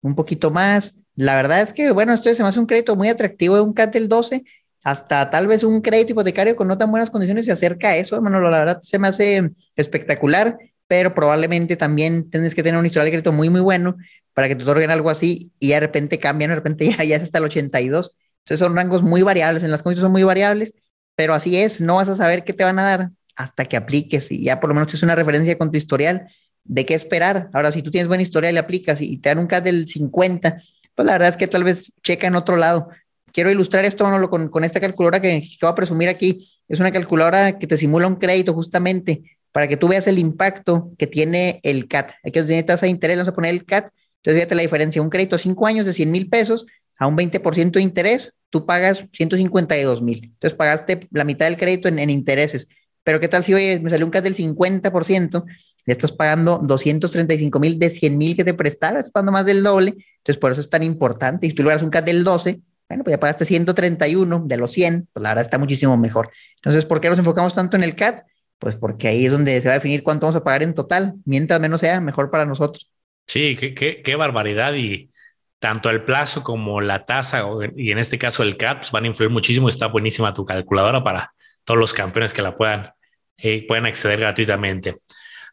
un 0.00 0.14
poquito 0.14 0.50
más, 0.50 0.94
la 1.14 1.36
verdad 1.36 1.60
es 1.60 1.72
que, 1.72 1.90
bueno, 1.90 2.14
esto 2.14 2.34
se 2.34 2.42
me 2.42 2.48
hace 2.48 2.60
un 2.60 2.66
crédito 2.66 2.96
muy 2.96 3.08
atractivo 3.08 3.62
un 3.62 3.74
CAT 3.74 3.92
del 3.92 4.08
12, 4.08 4.44
hasta 4.84 5.28
tal 5.30 5.46
vez 5.46 5.62
un 5.62 5.80
crédito 5.80 6.12
hipotecario 6.12 6.56
con 6.56 6.68
no 6.68 6.78
tan 6.78 6.90
buenas 6.90 7.10
condiciones 7.10 7.44
se 7.44 7.52
acerca 7.52 7.90
a 7.90 7.96
eso, 7.96 8.16
hermano, 8.16 8.40
la 8.40 8.58
verdad 8.58 8.80
se 8.82 8.98
me 8.98 9.08
hace 9.08 9.50
espectacular, 9.76 10.56
pero 10.92 11.14
probablemente 11.14 11.74
también 11.78 12.28
tienes 12.28 12.54
que 12.54 12.62
tener 12.62 12.78
un 12.78 12.84
historial 12.84 13.06
de 13.06 13.12
crédito 13.12 13.32
muy, 13.32 13.48
muy 13.48 13.62
bueno 13.62 13.96
para 14.34 14.46
que 14.46 14.56
te 14.56 14.62
otorguen 14.62 14.90
algo 14.90 15.08
así 15.08 15.50
y 15.58 15.68
de 15.68 15.80
repente 15.80 16.18
cambian, 16.18 16.50
de 16.50 16.56
repente 16.56 16.86
ya, 16.98 17.02
ya 17.02 17.16
es 17.16 17.22
hasta 17.22 17.38
el 17.38 17.44
82. 17.44 18.14
Entonces 18.40 18.58
son 18.58 18.76
rangos 18.76 19.02
muy 19.02 19.22
variables, 19.22 19.62
en 19.62 19.70
las 19.70 19.82
condiciones 19.82 20.04
son 20.04 20.12
muy 20.12 20.22
variables, 20.22 20.74
pero 21.16 21.32
así 21.32 21.56
es, 21.56 21.80
no 21.80 21.94
vas 21.94 22.10
a 22.10 22.16
saber 22.16 22.44
qué 22.44 22.52
te 22.52 22.62
van 22.62 22.78
a 22.78 22.82
dar 22.82 23.10
hasta 23.36 23.64
que 23.64 23.78
apliques 23.78 24.30
y 24.30 24.42
ya 24.42 24.60
por 24.60 24.68
lo 24.68 24.74
menos 24.74 24.92
es 24.92 25.02
una 25.02 25.14
referencia 25.14 25.56
con 25.56 25.70
tu 25.70 25.78
historial 25.78 26.28
de 26.62 26.84
qué 26.84 26.92
esperar. 26.92 27.48
Ahora, 27.54 27.72
si 27.72 27.80
tú 27.80 27.90
tienes 27.90 28.06
buena 28.06 28.22
historial 28.22 28.54
y 28.54 28.58
aplicas 28.58 29.00
y 29.00 29.16
te 29.16 29.30
dan 29.30 29.38
un 29.38 29.46
CAT 29.46 29.64
del 29.64 29.86
50, 29.86 30.58
pues 30.94 31.06
la 31.06 31.12
verdad 31.12 31.30
es 31.30 31.38
que 31.38 31.48
tal 31.48 31.64
vez 31.64 31.90
checa 32.02 32.26
en 32.26 32.36
otro 32.36 32.56
lado. 32.56 32.90
Quiero 33.32 33.50
ilustrar 33.50 33.86
esto 33.86 34.04
con, 34.28 34.50
con 34.50 34.62
esta 34.62 34.78
calculadora 34.78 35.22
que, 35.22 35.40
que 35.40 35.56
voy 35.62 35.70
a 35.70 35.74
presumir 35.74 36.10
aquí. 36.10 36.46
Es 36.68 36.80
una 36.80 36.92
calculadora 36.92 37.58
que 37.58 37.66
te 37.66 37.78
simula 37.78 38.06
un 38.06 38.16
crédito 38.16 38.52
justamente 38.52 39.22
para 39.52 39.68
que 39.68 39.76
tú 39.76 39.88
veas 39.88 40.06
el 40.06 40.18
impacto 40.18 40.92
que 40.98 41.06
tiene 41.06 41.60
el 41.62 41.86
CAT. 41.86 42.12
Aquí 42.24 42.42
tiene 42.42 42.62
tasa 42.62 42.86
de 42.86 42.90
interés, 42.90 43.18
vamos 43.18 43.28
a 43.28 43.34
poner 43.34 43.52
el 43.52 43.64
CAT. 43.64 43.90
Entonces, 44.16 44.40
fíjate 44.40 44.54
la 44.54 44.62
diferencia. 44.62 45.02
Un 45.02 45.10
crédito 45.10 45.36
de 45.36 45.42
5 45.42 45.66
años 45.66 45.86
de 45.86 45.92
100 45.92 46.10
mil 46.10 46.28
pesos 46.28 46.66
a 46.98 47.06
un 47.06 47.16
20% 47.16 47.72
de 47.72 47.82
interés, 47.82 48.32
tú 48.50 48.64
pagas 48.64 49.04
152 49.12 50.02
mil. 50.02 50.24
Entonces, 50.24 50.56
pagaste 50.56 51.08
la 51.10 51.24
mitad 51.24 51.46
del 51.46 51.58
crédito 51.58 51.88
en, 51.88 51.98
en 51.98 52.10
intereses. 52.10 52.68
Pero 53.04 53.20
¿qué 53.20 53.28
tal 53.28 53.42
si, 53.42 53.52
oye, 53.52 53.80
me 53.80 53.90
salió 53.90 54.06
un 54.06 54.12
CAT 54.12 54.24
del 54.24 54.36
50%? 54.36 55.44
Ya 55.86 55.92
estás 55.92 56.12
pagando 56.12 56.60
235 56.62 57.58
mil 57.58 57.78
de 57.78 57.90
100 57.90 58.16
mil 58.16 58.36
que 58.36 58.44
te 58.44 58.54
prestaron, 58.54 58.98
estás 58.98 59.10
pagando 59.10 59.32
más 59.32 59.44
del 59.44 59.62
doble. 59.62 59.96
Entonces, 60.18 60.38
por 60.38 60.52
eso 60.52 60.60
es 60.60 60.70
tan 60.70 60.82
importante. 60.82 61.46
Y 61.46 61.50
si 61.50 61.56
tú 61.56 61.62
logras 61.62 61.82
un 61.82 61.90
CAT 61.90 62.06
del 62.06 62.24
12, 62.24 62.60
bueno, 62.88 63.04
pues 63.04 63.12
ya 63.12 63.20
pagaste 63.20 63.44
131 63.44 64.44
de 64.46 64.56
los 64.56 64.70
100, 64.70 65.08
pues 65.12 65.22
la 65.22 65.30
verdad 65.30 65.42
está 65.42 65.58
muchísimo 65.58 65.96
mejor. 65.96 66.30
Entonces, 66.56 66.84
¿por 66.84 67.00
qué 67.00 67.08
nos 67.08 67.18
enfocamos 67.18 67.54
tanto 67.54 67.76
en 67.76 67.82
el 67.82 67.96
CAT? 67.96 68.24
Pues 68.62 68.76
porque 68.76 69.08
ahí 69.08 69.26
es 69.26 69.32
donde 69.32 69.60
se 69.60 69.66
va 69.66 69.74
a 69.74 69.78
definir 69.78 70.04
cuánto 70.04 70.26
vamos 70.26 70.36
a 70.36 70.44
pagar 70.44 70.62
en 70.62 70.72
total. 70.72 71.14
Mientras 71.24 71.58
menos 71.58 71.80
sea, 71.80 72.00
mejor 72.00 72.30
para 72.30 72.46
nosotros. 72.46 72.92
Sí, 73.26 73.56
qué, 73.56 74.14
barbaridad. 74.14 74.74
Y 74.74 75.10
tanto 75.58 75.90
el 75.90 76.04
plazo 76.04 76.44
como 76.44 76.80
la 76.80 77.04
tasa, 77.04 77.44
y 77.74 77.90
en 77.90 77.98
este 77.98 78.18
caso 78.18 78.44
el 78.44 78.56
CAT, 78.56 78.78
pues 78.78 78.92
van 78.92 79.02
a 79.02 79.08
influir 79.08 79.32
muchísimo. 79.32 79.68
Está 79.68 79.88
buenísima 79.88 80.32
tu 80.32 80.44
calculadora 80.44 81.02
para 81.02 81.34
todos 81.64 81.80
los 81.80 81.92
campeones 81.92 82.32
que 82.32 82.42
la 82.42 82.56
puedan, 82.56 82.92
eh, 83.36 83.66
puedan 83.66 83.86
acceder 83.86 84.20
gratuitamente. 84.20 84.98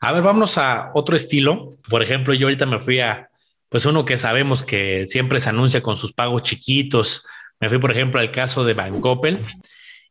A 0.02 0.12
ver, 0.12 0.22
vámonos 0.22 0.60
a 0.60 0.92
otro 0.94 1.16
estilo. 1.16 1.80
Por 1.90 2.04
ejemplo, 2.04 2.36
yo 2.36 2.46
ahorita 2.46 2.68
me 2.68 2.80
fui 2.80 3.00
a, 3.00 3.32
pues 3.70 3.88
uno 3.88 4.06
que 4.06 4.18
sabemos 4.18 4.62
que 4.62 5.08
siempre 5.08 5.40
se 5.40 5.50
anuncia 5.50 5.82
con 5.82 5.96
sus 5.96 6.14
pagos 6.14 6.44
chiquitos. 6.44 7.26
Me 7.60 7.70
fui, 7.70 7.80
por 7.80 7.92
ejemplo, 7.92 8.22
al 8.22 8.32
caso 8.32 8.64
de 8.66 8.76
Bancoppel. 8.76 9.40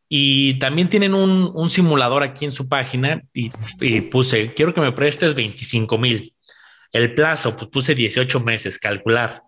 Y 0.08 0.58
también 0.58 0.88
tienen 0.88 1.14
un, 1.14 1.68
simulador 1.68 2.22
aquí 2.22 2.46
en 2.46 2.52
su 2.52 2.68
página 2.68 3.22
y, 3.32 3.50
puse, 4.02 4.54
quiero 4.54 4.72
que 4.72 4.80
me 4.80 4.92
prestes 4.92 5.34
25 5.34 5.98
mil. 5.98 6.34
El 6.92 7.14
plazo, 7.14 7.56
pues 7.56 7.68
puse 7.70 7.94
18 7.94 8.40
meses, 8.40 8.78
calcular. 8.78 9.42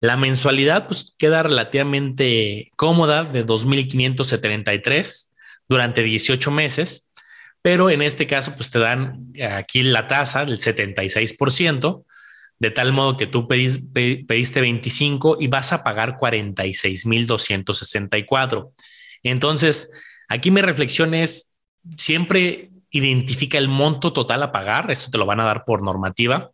La 0.00 0.18
mensualidad, 0.18 0.86
pues 0.86 1.14
queda 1.16 1.42
relativamente 1.42 2.70
cómoda 2.76 3.24
de 3.24 3.46
2.573 3.46 5.32
durante 5.68 6.02
18 6.02 6.50
meses, 6.50 7.10
pero 7.62 7.88
en 7.88 8.02
este 8.02 8.26
caso, 8.26 8.54
pues 8.54 8.70
te 8.70 8.78
dan 8.78 9.32
aquí 9.50 9.82
la 9.82 10.06
tasa 10.06 10.44
del 10.44 10.58
76%, 10.58 12.04
de 12.58 12.70
tal 12.70 12.92
modo 12.92 13.16
que 13.16 13.26
tú 13.26 13.48
pediste 13.48 14.60
25 14.60 15.38
y 15.40 15.46
vas 15.48 15.72
a 15.72 15.82
pagar 15.82 16.18
46.264. 16.18 18.72
Entonces, 19.30 19.90
aquí 20.28 20.50
mi 20.50 20.60
reflexión 20.60 21.14
es, 21.14 21.60
siempre 21.96 22.68
identifica 22.90 23.58
el 23.58 23.68
monto 23.68 24.12
total 24.12 24.42
a 24.42 24.52
pagar, 24.52 24.90
esto 24.90 25.10
te 25.10 25.18
lo 25.18 25.26
van 25.26 25.40
a 25.40 25.44
dar 25.44 25.64
por 25.64 25.82
normativa, 25.82 26.50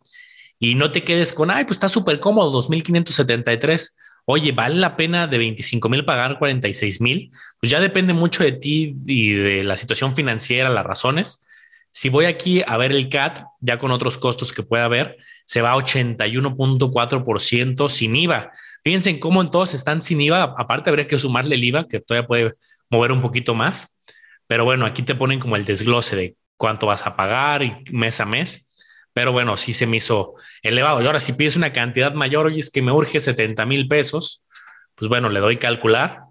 y 0.59 0.75
no 0.75 0.91
te 0.91 1.03
quedes 1.03 1.33
con, 1.33 1.51
ay, 1.51 1.65
pues 1.65 1.75
está 1.75 1.89
súper 1.89 2.19
cómodo, 2.19 2.61
2.573 2.61 3.91
oye, 4.25 4.51
¿vale 4.51 4.75
la 4.75 4.95
pena 4.95 5.27
de 5.27 5.37
25 5.37 5.89
mil 5.89 6.05
pagar 6.05 6.39
46 6.39 7.01
mil? 7.01 7.31
Pues 7.59 7.69
ya 7.69 7.79
depende 7.79 8.13
mucho 8.13 8.43
de 8.43 8.53
ti 8.53 8.93
y 9.05 9.33
de 9.33 9.63
la 9.63 9.77
situación 9.77 10.15
financiera, 10.15 10.69
las 10.69 10.85
razones. 10.85 11.47
Si 11.91 12.09
voy 12.09 12.25
aquí 12.25 12.63
a 12.65 12.77
ver 12.77 12.91
el 12.91 13.09
CAT, 13.09 13.43
ya 13.59 13.77
con 13.77 13.91
otros 13.91 14.17
costos 14.17 14.51
que 14.51 14.63
pueda 14.63 14.85
haber, 14.85 15.17
se 15.45 15.61
va 15.61 15.73
a 15.73 15.77
81.4% 15.77 17.89
sin 17.89 18.15
IVA. 18.15 18.51
Fíjense 18.83 19.09
en 19.09 19.19
cómo 19.19 19.41
en 19.41 19.49
todos 19.49 19.73
están 19.73 20.01
sin 20.01 20.19
IVA. 20.21 20.55
Aparte, 20.57 20.89
habría 20.89 21.07
que 21.07 21.17
sumarle 21.17 21.55
el 21.55 21.63
IVA, 21.63 21.87
que 21.87 21.99
todavía 21.99 22.27
puede 22.27 22.53
mover 22.89 23.11
un 23.11 23.21
poquito 23.21 23.55
más. 23.55 24.03
Pero 24.47 24.65
bueno, 24.65 24.85
aquí 24.85 25.03
te 25.03 25.15
ponen 25.15 25.39
como 25.39 25.55
el 25.55 25.65
desglose 25.65 26.15
de 26.15 26.35
cuánto 26.57 26.87
vas 26.87 27.05
a 27.07 27.15
pagar 27.15 27.63
y 27.63 27.75
mes 27.91 28.19
a 28.19 28.25
mes. 28.25 28.69
Pero 29.13 29.31
bueno, 29.31 29.57
sí 29.57 29.73
se 29.73 29.85
me 29.85 29.97
hizo 29.97 30.35
elevado. 30.61 31.01
Y 31.01 31.05
ahora, 31.05 31.19
si 31.19 31.33
pides 31.33 31.55
una 31.55 31.71
cantidad 31.71 32.13
mayor, 32.13 32.47
oye, 32.47 32.59
es 32.59 32.69
que 32.69 32.81
me 32.81 32.91
urge 32.91 33.19
70 33.19 33.65
mil 33.65 33.87
pesos, 33.87 34.43
pues 34.95 35.07
bueno, 35.07 35.29
le 35.29 35.39
doy 35.39 35.57
calcular. 35.57 36.21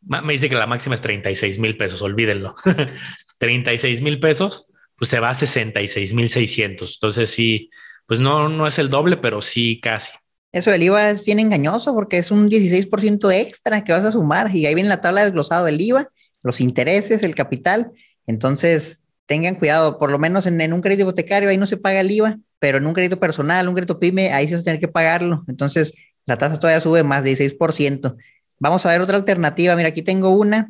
Me 0.00 0.34
dice 0.34 0.48
que 0.50 0.54
la 0.54 0.66
máxima 0.66 0.94
es 0.94 1.00
36 1.00 1.58
mil 1.58 1.76
pesos, 1.76 2.02
olvídenlo. 2.02 2.54
36 3.38 4.02
mil 4.02 4.20
pesos, 4.20 4.72
pues 4.96 5.08
se 5.08 5.18
va 5.18 5.30
a 5.30 5.34
66 5.34 6.14
mil 6.14 6.28
600. 6.28 6.96
Entonces 6.96 7.30
sí, 7.30 7.70
pues 8.06 8.20
no, 8.20 8.48
no 8.50 8.66
es 8.66 8.78
el 8.78 8.90
doble, 8.90 9.16
pero 9.16 9.40
sí 9.40 9.80
casi. 9.80 10.12
Eso 10.54 10.70
del 10.70 10.84
IVA 10.84 11.10
es 11.10 11.24
bien 11.24 11.40
engañoso 11.40 11.94
porque 11.94 12.16
es 12.16 12.30
un 12.30 12.48
16% 12.48 13.32
extra 13.32 13.82
que 13.82 13.90
vas 13.90 14.04
a 14.04 14.12
sumar 14.12 14.54
y 14.54 14.66
ahí 14.66 14.74
viene 14.76 14.88
la 14.88 15.00
tabla 15.00 15.24
desglosado 15.24 15.64
del 15.64 15.80
IVA, 15.80 16.08
los 16.44 16.60
intereses, 16.60 17.24
el 17.24 17.34
capital. 17.34 17.90
Entonces, 18.24 19.00
tengan 19.26 19.56
cuidado, 19.56 19.98
por 19.98 20.12
lo 20.12 20.18
menos 20.20 20.46
en, 20.46 20.72
un 20.72 20.80
crédito 20.80 21.02
hipotecario 21.02 21.48
ahí 21.48 21.56
no 21.58 21.66
se 21.66 21.76
paga 21.76 22.00
el 22.02 22.10
IVA, 22.12 22.38
pero 22.60 22.78
en 22.78 22.86
un 22.86 22.94
crédito 22.94 23.18
personal, 23.18 23.68
un 23.68 23.74
crédito 23.74 23.98
PYME, 23.98 24.32
ahí 24.32 24.46
sí 24.46 24.52
vas 24.52 24.62
a 24.62 24.64
tener 24.66 24.78
que 24.78 24.86
pagarlo. 24.86 25.42
Entonces, 25.48 25.92
la 26.24 26.38
tasa 26.38 26.56
todavía 26.56 26.80
sube 26.80 27.02
más 27.02 27.24
de 27.24 27.32
16%. 27.32 28.14
Vamos 28.60 28.86
a 28.86 28.90
ver 28.90 29.00
otra 29.00 29.16
alternativa. 29.16 29.74
Mira, 29.74 29.88
aquí 29.88 30.02
tengo 30.02 30.30
una. 30.30 30.68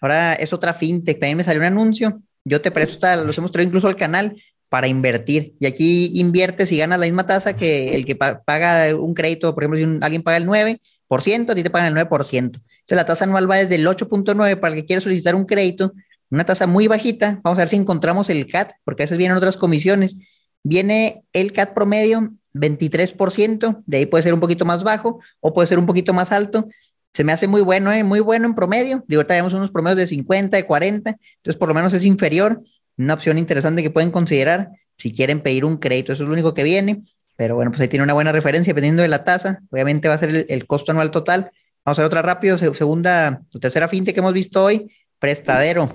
Ahora 0.00 0.32
es 0.32 0.54
otra 0.54 0.72
fintech. 0.72 1.20
También 1.20 1.36
me 1.36 1.44
salió 1.44 1.60
un 1.60 1.66
anuncio. 1.66 2.22
Yo 2.42 2.62
te 2.62 2.70
presto, 2.70 3.06
los 3.22 3.36
hemos 3.36 3.52
traído 3.52 3.68
incluso 3.68 3.86
al 3.86 3.96
canal 3.96 4.34
para 4.76 4.88
invertir. 4.88 5.54
Y 5.58 5.64
aquí 5.64 6.10
inviertes 6.20 6.70
y 6.70 6.76
ganas 6.76 7.00
la 7.00 7.06
misma 7.06 7.26
tasa 7.26 7.56
que 7.56 7.94
el 7.94 8.04
que 8.04 8.14
paga 8.14 8.94
un 8.94 9.14
crédito. 9.14 9.54
Por 9.54 9.64
ejemplo, 9.64 9.78
si 9.78 10.04
alguien 10.04 10.22
paga 10.22 10.36
el 10.36 10.46
9%, 10.46 11.50
a 11.50 11.54
ti 11.54 11.62
te 11.62 11.70
pagan 11.70 11.96
el 11.96 12.06
9%. 12.06 12.36
Entonces, 12.36 12.60
la 12.90 13.06
tasa 13.06 13.24
anual 13.24 13.50
va 13.50 13.56
desde 13.56 13.76
el 13.76 13.86
8.9 13.86 14.60
para 14.60 14.74
el 14.74 14.80
que 14.82 14.86
quiere 14.86 15.00
solicitar 15.00 15.34
un 15.34 15.46
crédito 15.46 15.94
una 16.30 16.44
tasa 16.44 16.66
muy 16.66 16.88
bajita. 16.88 17.40
Vamos 17.42 17.58
a 17.58 17.62
ver 17.62 17.70
si 17.70 17.76
encontramos 17.76 18.28
el 18.28 18.46
CAT, 18.50 18.72
porque 18.84 19.02
a 19.02 19.04
veces 19.04 19.16
vienen 19.16 19.38
otras 19.38 19.56
comisiones. 19.56 20.16
Viene 20.62 21.24
el 21.32 21.54
CAT 21.54 21.72
promedio 21.72 22.28
23%, 22.52 23.82
de 23.86 23.96
ahí 23.96 24.04
puede 24.04 24.24
ser 24.24 24.34
un 24.34 24.40
poquito 24.40 24.66
más 24.66 24.84
bajo 24.84 25.20
o 25.40 25.54
puede 25.54 25.68
ser 25.68 25.78
un 25.78 25.86
poquito 25.86 26.12
más 26.12 26.32
alto. 26.32 26.68
Se 27.14 27.24
me 27.24 27.32
hace 27.32 27.46
muy 27.46 27.62
bueno, 27.62 27.90
¿eh? 27.92 28.04
muy 28.04 28.20
bueno 28.20 28.44
en 28.44 28.54
promedio. 28.54 29.02
Digo, 29.08 29.22
ahorita 29.22 29.56
unos 29.56 29.70
promedios 29.70 29.96
de 29.96 30.06
50, 30.06 30.58
de 30.58 30.66
40, 30.66 31.10
entonces 31.10 31.58
por 31.58 31.68
lo 31.68 31.74
menos 31.74 31.94
es 31.94 32.04
inferior. 32.04 32.60
Una 32.98 33.14
opción 33.14 33.38
interesante 33.38 33.82
que 33.82 33.90
pueden 33.90 34.10
considerar 34.10 34.70
si 34.98 35.12
quieren 35.12 35.42
pedir 35.42 35.64
un 35.64 35.76
crédito, 35.76 36.12
eso 36.12 36.22
es 36.22 36.26
lo 36.26 36.32
único 36.32 36.54
que 36.54 36.62
viene. 36.62 37.02
Pero 37.36 37.54
bueno, 37.54 37.70
pues 37.70 37.82
ahí 37.82 37.88
tiene 37.88 38.02
una 38.02 38.14
buena 38.14 38.32
referencia 38.32 38.70
dependiendo 38.70 39.02
de 39.02 39.08
la 39.08 39.24
tasa. 39.24 39.60
Obviamente 39.70 40.08
va 40.08 40.14
a 40.14 40.18
ser 40.18 40.46
el, 40.48 40.66
costo 40.66 40.92
anual 40.92 41.10
total. 41.10 41.50
Vamos 41.84 41.98
a 41.98 42.02
ver 42.02 42.06
otra 42.06 42.22
rápido, 42.22 42.56
segunda 42.56 43.42
o 43.54 43.58
tercera 43.58 43.88
finte 43.88 44.14
que 44.14 44.20
hemos 44.20 44.32
visto 44.32 44.64
hoy, 44.64 44.90
prestadero. 45.18 45.86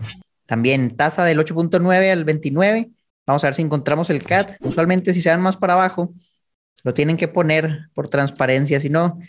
También 0.45 0.95
tasa 0.95 1.25
del 1.25 1.39
8.9 1.39 2.11
al 2.11 2.25
29. 2.25 2.91
Vamos 3.25 3.43
a 3.43 3.47
ver 3.47 3.55
si 3.55 3.63
encontramos 3.63 4.09
el 4.09 4.23
CAT. 4.23 4.57
Usualmente 4.61 5.13
si 5.13 5.21
se 5.21 5.29
van 5.29 5.41
más 5.41 5.57
para 5.57 5.73
abajo, 5.73 6.13
lo 6.83 6.93
tienen 6.93 7.17
que 7.17 7.27
poner 7.27 7.89
por 7.93 8.09
transparencia, 8.09 8.79
si 8.79 8.89
no, 8.89 9.19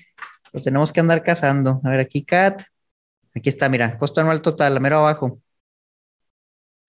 lo 0.52 0.60
tenemos 0.60 0.92
que 0.92 1.00
andar 1.00 1.22
cazando. 1.22 1.80
A 1.84 1.90
ver, 1.90 2.00
aquí 2.00 2.24
CAT. 2.24 2.62
Aquí 3.34 3.48
está, 3.48 3.68
mira, 3.70 3.96
costo 3.96 4.20
anual 4.20 4.42
total, 4.42 4.76
a 4.76 4.80
mero 4.80 4.98
abajo. 4.98 5.40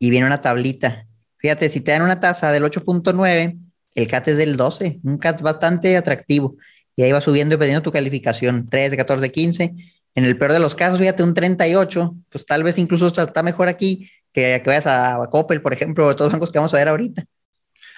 Y 0.04 0.10
viene 0.10 0.28
una 0.28 0.42
tablita. 0.42 1.08
Fíjate, 1.38 1.70
si 1.70 1.80
te 1.80 1.92
dan 1.92 2.02
una 2.02 2.20
tasa 2.20 2.52
del 2.52 2.66
8.9, 2.66 3.58
el 3.96 4.08
CAT 4.10 4.28
es 4.28 4.36
del 4.36 4.58
12, 4.58 5.00
un 5.02 5.18
CAT 5.18 5.42
bastante 5.42 5.96
atractivo. 5.96 6.58
Y 6.94 7.04
ahí 7.04 7.14
va 7.14 7.22
subiendo 7.22 7.54
dependiendo 7.54 7.80
de 7.80 7.86
tu 7.86 7.92
calificación, 7.94 8.68
13, 8.68 8.98
14, 8.98 9.32
15. 9.32 9.74
En 10.16 10.26
el 10.26 10.38
peor 10.38 10.52
de 10.52 10.60
los 10.60 10.76
casos, 10.76 11.00
fíjate, 11.00 11.24
un 11.24 11.34
38, 11.34 12.16
pues 12.28 12.46
tal 12.46 12.64
vez 12.64 12.78
incluso 12.80 13.08
está, 13.08 13.44
mejor 13.44 13.70
aquí 13.70 14.12
que, 14.34 14.60
que 14.62 14.70
vayas 14.70 14.88
a, 14.88 15.26
Coppel, 15.32 15.62
por 15.62 15.72
ejemplo, 15.72 16.14
todos 16.18 16.28
los 16.28 16.34
bancos 16.34 16.52
que 16.52 16.60
vamos 16.60 16.74
a 16.74 16.78
ver 16.80 16.90
ahorita. 16.90 17.24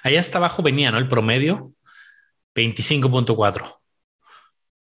Allá 0.04 0.20
hasta 0.20 0.38
abajo 0.38 0.62
venía, 0.62 0.92
¿no? 0.92 1.00
El 1.00 1.10
promedio, 1.10 1.74
25.4. 2.54 3.80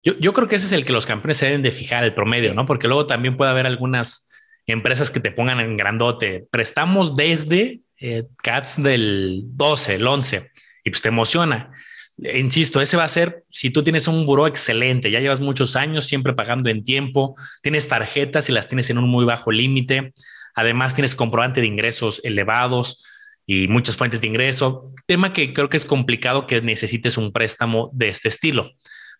Yo, 0.03 0.17
yo 0.19 0.33
creo 0.33 0.49
que 0.49 0.57
ese 0.57 0.65
es 0.65 0.73
el 0.73 0.85
que 0.85 0.95
los 0.95 1.05
campeones 1.05 1.37
se 1.37 1.45
deben 1.45 1.61
de 1.61 1.73
fijar, 1.73 2.05
el 2.05 2.15
promedio, 2.15 2.55
¿no? 2.55 2.65
Porque 2.65 2.89
luego 2.89 3.07
también 3.07 3.37
puede 3.37 3.51
haber 3.51 3.67
algunas 3.67 4.32
empresas 4.67 5.11
que 5.11 5.21
te 5.21 5.33
pongan 5.33 5.61
en 5.61 5.77
grandote. 5.77 6.47
Prestamos 6.51 7.17
desde 7.17 7.81
eh, 8.01 8.25
CATS 8.43 8.83
del 8.83 9.43
12, 9.45 9.95
el 9.97 10.07
11, 10.07 10.51
y 10.85 10.91
pues 10.91 11.03
te 11.03 11.09
emociona 11.09 11.71
insisto, 12.19 12.81
ese 12.81 12.97
va 12.97 13.05
a 13.05 13.09
ser 13.09 13.45
si 13.49 13.71
tú 13.71 13.83
tienes 13.83 14.07
un 14.09 14.27
buró 14.27 14.47
excelente, 14.47 15.11
ya 15.11 15.21
llevas 15.21 15.41
muchos 15.41 15.77
años 15.77 16.05
siempre 16.05 16.35
pagando 16.35 16.71
en 16.71 16.85
tiempo, 16.85 17.35
tienes 17.63 17.89
tarjetas 17.89 18.49
y 18.49 18.53
las 18.53 18.69
tienes 18.69 18.91
en 18.91 18.99
un 18.99 19.09
muy 19.09 19.25
bajo 19.25 19.51
límite, 19.51 20.13
además 20.55 20.95
tienes 20.95 21.15
comprobante 21.15 21.61
de 21.61 21.67
ingresos 21.67 22.21
elevados 22.25 23.05
y 23.47 23.69
muchas 23.69 23.97
fuentes 23.97 24.21
de 24.21 24.29
ingreso, 24.29 24.93
tema 25.07 25.33
que 25.33 25.53
creo 25.53 25.69
que 25.69 25.77
es 25.77 25.85
complicado 25.85 26.47
que 26.47 26.61
necesites 26.61 27.17
un 27.17 27.33
préstamo 27.33 27.91
de 27.93 28.09
este 28.09 28.29
estilo, 28.29 28.73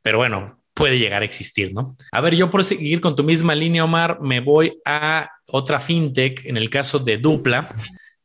pero 0.03 0.19
bueno, 0.19 0.62
puede 0.83 0.99
llegar 0.99 1.23
a 1.23 1.25
existir, 1.25 1.73
¿no? 1.73 1.97
A 2.11 2.21
ver, 2.21 2.35
yo 2.35 2.51
por 2.51 2.65
seguir 2.65 3.01
con 3.01 3.15
tu 3.15 3.23
misma 3.23 3.55
línea, 3.55 3.85
Omar, 3.85 4.21
me 4.21 4.41
voy 4.41 4.73
a 4.85 5.31
otra 5.47 5.79
fintech, 5.79 6.45
en 6.45 6.57
el 6.57 6.71
caso 6.71 6.99
de 6.99 7.19
Dupla, 7.19 7.73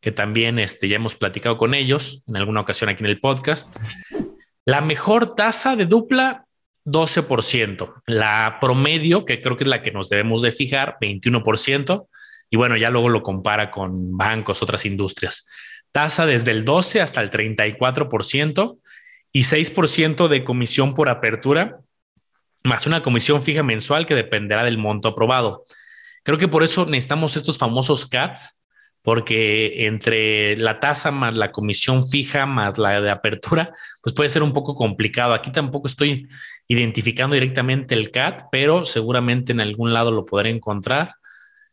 que 0.01 0.11
también 0.11 0.57
este, 0.57 0.87
ya 0.87 0.95
hemos 0.95 1.13
platicado 1.13 1.55
con 1.55 1.75
ellos 1.75 2.23
en 2.25 2.35
alguna 2.35 2.61
ocasión 2.61 2.89
aquí 2.89 3.03
en 3.03 3.11
el 3.11 3.19
podcast. 3.19 3.77
La 4.65 4.81
mejor 4.81 5.35
tasa 5.35 5.75
de 5.75 5.85
dupla, 5.85 6.45
12%. 6.83 8.01
La 8.07 8.57
promedio, 8.59 9.23
que 9.23 9.39
creo 9.39 9.55
que 9.55 9.63
es 9.63 9.69
la 9.69 9.83
que 9.83 9.91
nos 9.91 10.09
debemos 10.09 10.41
de 10.41 10.51
fijar, 10.51 10.97
21%. 10.99 12.07
Y 12.49 12.57
bueno, 12.57 12.75
ya 12.75 12.89
luego 12.89 13.09
lo 13.09 13.21
compara 13.21 13.69
con 13.69 14.17
bancos, 14.17 14.63
otras 14.63 14.83
industrias. 14.87 15.47
Tasa 15.91 16.25
desde 16.25 16.49
el 16.49 16.65
12 16.65 17.01
hasta 17.01 17.21
el 17.21 17.29
34% 17.29 18.79
y 19.31 19.43
6% 19.43 20.27
de 20.27 20.43
comisión 20.43 20.95
por 20.95 21.09
apertura, 21.09 21.81
más 22.63 22.87
una 22.87 23.01
comisión 23.01 23.41
fija 23.41 23.63
mensual 23.63 24.05
que 24.05 24.15
dependerá 24.15 24.63
del 24.63 24.77
monto 24.77 25.09
aprobado. 25.09 25.63
Creo 26.23 26.37
que 26.37 26.47
por 26.47 26.63
eso 26.63 26.85
necesitamos 26.85 27.37
estos 27.37 27.57
famosos 27.57 28.05
CATs, 28.05 28.63
porque 29.01 29.87
entre 29.87 30.57
la 30.57 30.81
tasa 30.81 31.11
más 31.11 31.37
la 31.37 31.53
comisión 31.53 32.05
fija 32.05 32.45
más 32.45 32.77
la 32.77 32.99
de 32.99 33.09
apertura, 33.09 33.73
pues 34.01 34.13
puede 34.13 34.27
ser 34.27 34.43
un 34.43 34.51
poco 34.51 34.75
complicado. 34.75 35.33
Aquí 35.33 35.49
tampoco 35.49 35.87
estoy 35.87 36.27
identificando 36.67 37.35
directamente 37.35 37.95
el 37.95 38.11
CAT, 38.11 38.47
pero 38.51 38.83
seguramente 38.83 39.53
en 39.53 39.61
algún 39.61 39.93
lado 39.93 40.11
lo 40.11 40.25
podré 40.25 40.49
encontrar. 40.49 41.13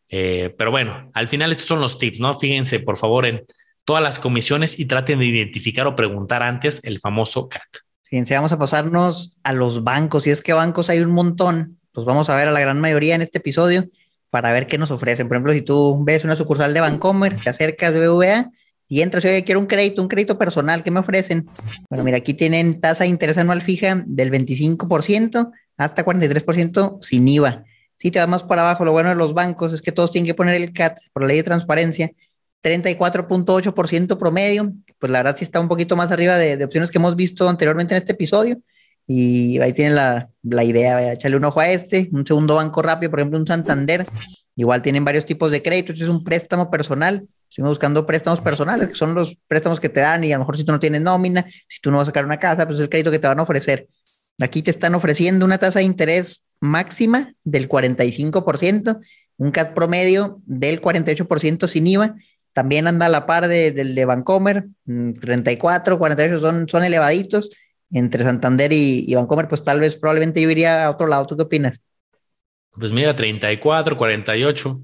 Eh, 0.08 0.54
pero 0.56 0.70
bueno, 0.70 1.10
al 1.12 1.26
final 1.26 1.50
estos 1.50 1.66
son 1.66 1.80
los 1.80 1.98
tips, 1.98 2.20
¿no? 2.20 2.38
Fíjense 2.38 2.78
por 2.78 2.96
favor 2.96 3.26
en 3.26 3.44
todas 3.84 4.02
las 4.02 4.20
comisiones 4.20 4.78
y 4.78 4.86
traten 4.86 5.18
de 5.18 5.26
identificar 5.26 5.88
o 5.88 5.96
preguntar 5.96 6.44
antes 6.44 6.84
el 6.84 7.00
famoso 7.00 7.48
CAT. 7.48 7.83
Fíjense, 8.14 8.36
vamos 8.36 8.52
a 8.52 8.58
pasarnos 8.60 9.36
a 9.42 9.52
los 9.52 9.82
bancos. 9.82 10.22
Si 10.22 10.30
es 10.30 10.40
que 10.40 10.52
bancos 10.52 10.88
hay 10.88 11.00
un 11.00 11.10
montón, 11.10 11.80
pues 11.90 12.06
vamos 12.06 12.30
a 12.30 12.36
ver 12.36 12.46
a 12.46 12.52
la 12.52 12.60
gran 12.60 12.80
mayoría 12.80 13.16
en 13.16 13.22
este 13.22 13.38
episodio 13.38 13.88
para 14.30 14.52
ver 14.52 14.68
qué 14.68 14.78
nos 14.78 14.92
ofrecen. 14.92 15.26
Por 15.26 15.36
ejemplo, 15.36 15.52
si 15.52 15.62
tú 15.62 15.98
ves 16.04 16.22
una 16.22 16.36
sucursal 16.36 16.72
de 16.72 16.78
Bancomer, 16.78 17.34
te 17.34 17.50
acercas 17.50 17.92
BBVA 17.92 18.52
y 18.86 19.02
entras 19.02 19.24
y 19.24 19.28
oye, 19.30 19.42
quiero 19.42 19.58
un 19.58 19.66
crédito, 19.66 20.00
un 20.00 20.06
crédito 20.06 20.38
personal, 20.38 20.84
¿qué 20.84 20.92
me 20.92 21.00
ofrecen? 21.00 21.48
Bueno, 21.90 22.04
mira, 22.04 22.18
aquí 22.18 22.34
tienen 22.34 22.80
tasa 22.80 23.02
de 23.02 23.10
interés 23.10 23.36
anual 23.36 23.62
fija 23.62 24.04
del 24.06 24.30
25% 24.30 25.50
hasta 25.76 26.04
43% 26.04 26.98
sin 27.00 27.26
IVA. 27.26 27.64
Si 27.96 28.12
te 28.12 28.20
vas 28.20 28.28
más 28.28 28.44
para 28.44 28.62
abajo, 28.62 28.84
lo 28.84 28.92
bueno 28.92 29.08
de 29.08 29.16
los 29.16 29.34
bancos 29.34 29.72
es 29.72 29.82
que 29.82 29.90
todos 29.90 30.12
tienen 30.12 30.28
que 30.28 30.34
poner 30.34 30.54
el 30.54 30.72
CAT 30.72 31.00
por 31.12 31.22
la 31.22 31.26
ley 31.30 31.38
de 31.38 31.42
transparencia, 31.42 32.12
34.8% 32.62 34.16
promedio, 34.18 34.72
pues 34.98 35.10
la 35.12 35.20
verdad 35.20 35.36
sí 35.36 35.44
está 35.44 35.60
un 35.60 35.68
poquito 35.68 35.96
más 35.96 36.10
arriba 36.10 36.36
de, 36.36 36.56
de 36.56 36.64
opciones 36.64 36.90
que 36.90 36.98
hemos 36.98 37.16
visto 37.16 37.48
anteriormente 37.48 37.94
en 37.94 37.98
este 37.98 38.12
episodio. 38.12 38.58
Y 39.06 39.58
ahí 39.60 39.72
tienen 39.72 39.94
la, 39.94 40.30
la 40.42 40.64
idea, 40.64 41.12
echarle 41.12 41.36
un 41.36 41.44
ojo 41.44 41.60
a 41.60 41.68
este, 41.68 42.08
un 42.12 42.26
segundo 42.26 42.54
banco 42.54 42.80
rápido, 42.80 43.10
por 43.10 43.20
ejemplo, 43.20 43.38
un 43.38 43.46
Santander. 43.46 44.06
Igual 44.56 44.82
tienen 44.82 45.04
varios 45.04 45.26
tipos 45.26 45.50
de 45.50 45.62
créditos, 45.62 46.00
es 46.00 46.08
un 46.08 46.24
préstamo 46.24 46.70
personal. 46.70 47.26
Estuvimos 47.48 47.72
buscando 47.72 48.06
préstamos 48.06 48.40
personales, 48.40 48.88
que 48.88 48.94
son 48.94 49.14
los 49.14 49.36
préstamos 49.46 49.78
que 49.78 49.88
te 49.88 50.00
dan 50.00 50.24
y 50.24 50.32
a 50.32 50.36
lo 50.36 50.40
mejor 50.40 50.56
si 50.56 50.64
tú 50.64 50.72
no 50.72 50.80
tienes 50.80 51.02
nómina, 51.02 51.44
si 51.68 51.80
tú 51.80 51.90
no 51.90 51.98
vas 51.98 52.04
a 52.04 52.10
sacar 52.10 52.24
una 52.24 52.38
casa, 52.38 52.66
pues 52.66 52.78
es 52.78 52.82
el 52.82 52.88
crédito 52.88 53.10
que 53.10 53.18
te 53.18 53.28
van 53.28 53.38
a 53.38 53.42
ofrecer. 53.42 53.88
Aquí 54.40 54.62
te 54.62 54.70
están 54.70 54.94
ofreciendo 54.94 55.44
una 55.44 55.58
tasa 55.58 55.78
de 55.78 55.84
interés 55.84 56.42
máxima 56.60 57.32
del 57.44 57.68
45%, 57.68 59.00
un 59.36 59.50
CAT 59.50 59.74
promedio 59.74 60.40
del 60.46 60.80
48% 60.80 61.68
sin 61.68 61.86
IVA. 61.86 62.16
También 62.54 62.86
anda 62.86 63.06
a 63.06 63.10
la 63.10 63.26
par 63.26 63.48
de, 63.48 63.72
del 63.72 63.94
de 63.94 64.04
Bancomer, 64.06 64.64
34, 64.86 65.96
mm, 65.96 65.98
48 65.98 66.40
son, 66.40 66.68
son 66.68 66.84
elevaditos 66.84 67.50
entre 67.90 68.24
Santander 68.24 68.72
y, 68.72 69.04
y 69.06 69.14
Vancomer, 69.14 69.48
pues 69.48 69.62
tal 69.62 69.80
vez 69.80 69.96
probablemente 69.96 70.40
yo 70.40 70.48
iría 70.48 70.86
a 70.86 70.90
otro 70.90 71.06
lado. 71.06 71.26
¿Tú 71.26 71.36
qué 71.36 71.42
opinas? 71.42 71.82
Pues 72.72 72.92
mira, 72.92 73.14
34, 73.14 73.96
48. 73.98 74.80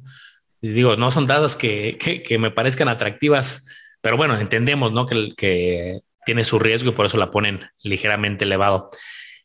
Y 0.63 0.69
digo, 0.69 0.97
no 0.97 1.11
son 1.11 1.27
dadas 1.27 1.57
que, 1.57 1.97
que, 1.99 2.39
me 2.39 2.51
parezcan 2.51 2.89
atractivas, 2.89 3.67
pero 4.03 4.17
bueno, 4.17 4.39
entendemos, 4.39 4.93
¿no? 4.93 5.07
Que, 5.07 5.33
que 5.37 6.01
tiene 6.27 6.45
su 6.45 6.59
riesgo 6.59 6.91
y 6.91 6.93
por 6.93 7.07
eso 7.07 7.17
la 7.17 7.31
ponen 7.31 7.61
ligeramente 7.83 8.45
elevado. 8.45 8.91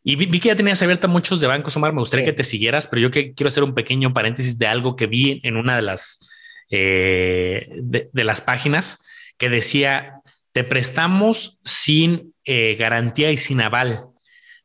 Y 0.04 0.16
vi, 0.18 0.40
que 0.40 0.50
ya 0.50 0.56
tenías 0.56 0.82
abierta 0.84 1.08
muchos 1.08 1.40
de 1.40 1.48
bancos, 1.48 1.76
Omar. 1.78 1.94
Me 1.94 2.00
gustaría 2.00 2.26
que 2.26 2.34
te 2.34 2.44
siguieras, 2.44 2.88
pero 2.88 3.02
yo 3.02 3.12
que 3.12 3.34
quiero 3.34 3.48
hacer 3.48 3.64
un 3.64 3.74
pequeño 3.74 4.14
paréntesis 4.14 4.58
de 4.58 4.68
algo 4.68 4.96
que 4.96 5.08
vi 5.08 5.40
en 5.44 5.58
una 5.58 5.76
de 5.76 5.82
las 5.82 6.30
eh, 6.70 7.68
de, 7.76 8.24
las 8.24 8.42
páginas 8.42 9.00
que 9.38 9.50
decía: 9.50 10.22
te 10.52 10.64
prestamos 10.64 11.60
sin 11.64 12.34
eh, 12.46 12.76
garantía 12.80 13.32
y 13.32 13.38
sin 13.38 13.62
aval. 13.62 14.08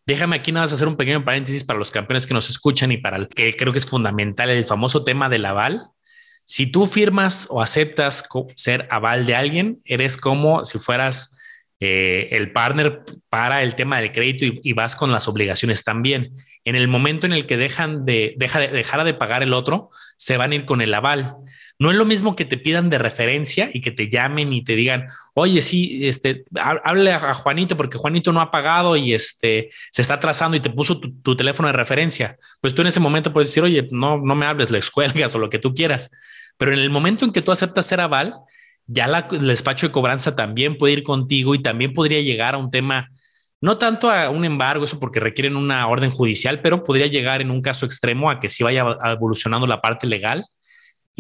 Déjame 0.06 0.36
aquí 0.36 0.50
nada 0.50 0.64
más 0.64 0.72
hacer 0.72 0.88
un 0.88 0.96
pequeño 0.96 1.24
paréntesis 1.24 1.62
para 1.62 1.78
los 1.78 1.90
campeones 1.90 2.26
que 2.26 2.34
nos 2.34 2.50
escuchan 2.50 2.90
y 2.90 2.98
para 2.98 3.16
el 3.16 3.28
que 3.28 3.54
creo 3.54 3.72
que 3.72 3.78
es 3.78 3.86
fundamental 3.86 4.50
el 4.50 4.64
famoso 4.64 5.04
tema 5.04 5.28
del 5.28 5.44
aval. 5.44 5.82
Si 6.46 6.66
tú 6.66 6.86
firmas 6.86 7.46
o 7.48 7.62
aceptas 7.62 8.24
ser 8.56 8.88
aval 8.90 9.24
de 9.24 9.36
alguien, 9.36 9.80
eres 9.84 10.16
como 10.16 10.64
si 10.64 10.80
fueras 10.80 11.38
eh, 11.78 12.28
el 12.32 12.52
partner 12.52 13.04
para 13.28 13.62
el 13.62 13.74
tema 13.74 14.00
del 14.00 14.12
crédito 14.12 14.44
y, 14.60 14.72
vas 14.72 14.96
con 14.96 15.12
las 15.12 15.28
obligaciones 15.28 15.84
también. 15.84 16.34
En 16.64 16.74
el 16.74 16.88
momento 16.88 17.26
en 17.26 17.32
el 17.32 17.46
que 17.46 17.56
dejan 17.56 18.04
de, 18.04 18.34
deja 18.36 19.04
de 19.04 19.14
pagar 19.14 19.42
el 19.44 19.54
otro, 19.54 19.90
se 20.16 20.36
van 20.36 20.52
a 20.52 20.56
ir 20.56 20.64
con 20.66 20.82
el 20.82 20.92
aval. 20.92 21.36
No 21.80 21.90
es 21.90 21.96
lo 21.96 22.04
mismo 22.04 22.36
que 22.36 22.44
te 22.44 22.58
pidan 22.58 22.90
de 22.90 22.98
referencia 22.98 23.70
y 23.72 23.80
que 23.80 23.90
te 23.90 24.10
llamen 24.10 24.52
y 24.52 24.62
te 24.62 24.76
digan, 24.76 25.06
oye, 25.32 25.62
sí, 25.62 26.06
este, 26.06 26.44
hable 26.54 27.10
a 27.10 27.32
Juanito 27.32 27.74
porque 27.74 27.96
Juanito 27.96 28.34
no 28.34 28.42
ha 28.42 28.50
pagado 28.50 28.96
y 28.96 29.14
este, 29.14 29.70
se 29.90 30.02
está 30.02 30.14
atrasando 30.14 30.58
y 30.58 30.60
te 30.60 30.68
puso 30.68 31.00
tu, 31.00 31.36
teléfono 31.36 31.68
de 31.68 31.72
referencia. 31.72 32.36
Pues 32.60 32.74
tú 32.74 32.82
en 32.82 32.88
ese 32.88 33.00
momento 33.00 33.32
puedes 33.32 33.48
decir, 33.48 33.62
oye, 33.62 33.88
no, 33.92 34.18
no 34.18 34.34
me 34.34 34.44
hables, 34.44 34.70
le 34.70 34.82
cuelgas 34.92 35.34
o 35.34 35.38
lo 35.38 35.48
que 35.48 35.58
tú 35.58 35.72
quieras. 35.72 36.10
Pero 36.58 36.74
en 36.74 36.80
el 36.80 36.90
momento 36.90 37.24
en 37.24 37.32
que 37.32 37.40
tú 37.40 37.50
aceptas 37.50 37.86
ser 37.86 38.02
aval, 38.02 38.34
ya 38.86 39.06
el 39.30 39.46
despacho 39.46 39.86
de 39.86 39.92
cobranza 39.92 40.36
también 40.36 40.76
puede 40.76 40.92
ir 40.92 41.02
contigo 41.02 41.54
y 41.54 41.62
también 41.62 41.94
podría 41.94 42.20
llegar 42.20 42.56
a 42.56 42.58
un 42.58 42.70
tema, 42.70 43.08
no 43.62 43.78
tanto 43.78 44.10
a 44.10 44.28
un 44.28 44.44
embargo, 44.44 44.84
eso 44.84 44.98
porque 44.98 45.18
requieren 45.18 45.56
una 45.56 45.88
orden 45.88 46.10
judicial, 46.10 46.60
pero 46.60 46.84
podría 46.84 47.06
llegar 47.06 47.40
en 47.40 47.50
un 47.50 47.62
caso 47.62 47.86
extremo 47.86 48.28
a 48.28 48.38
que 48.38 48.50
sí 48.50 48.62
vaya 48.62 48.84
evolucionando 49.02 49.66
la 49.66 49.80
parte 49.80 50.06
legal. 50.06 50.44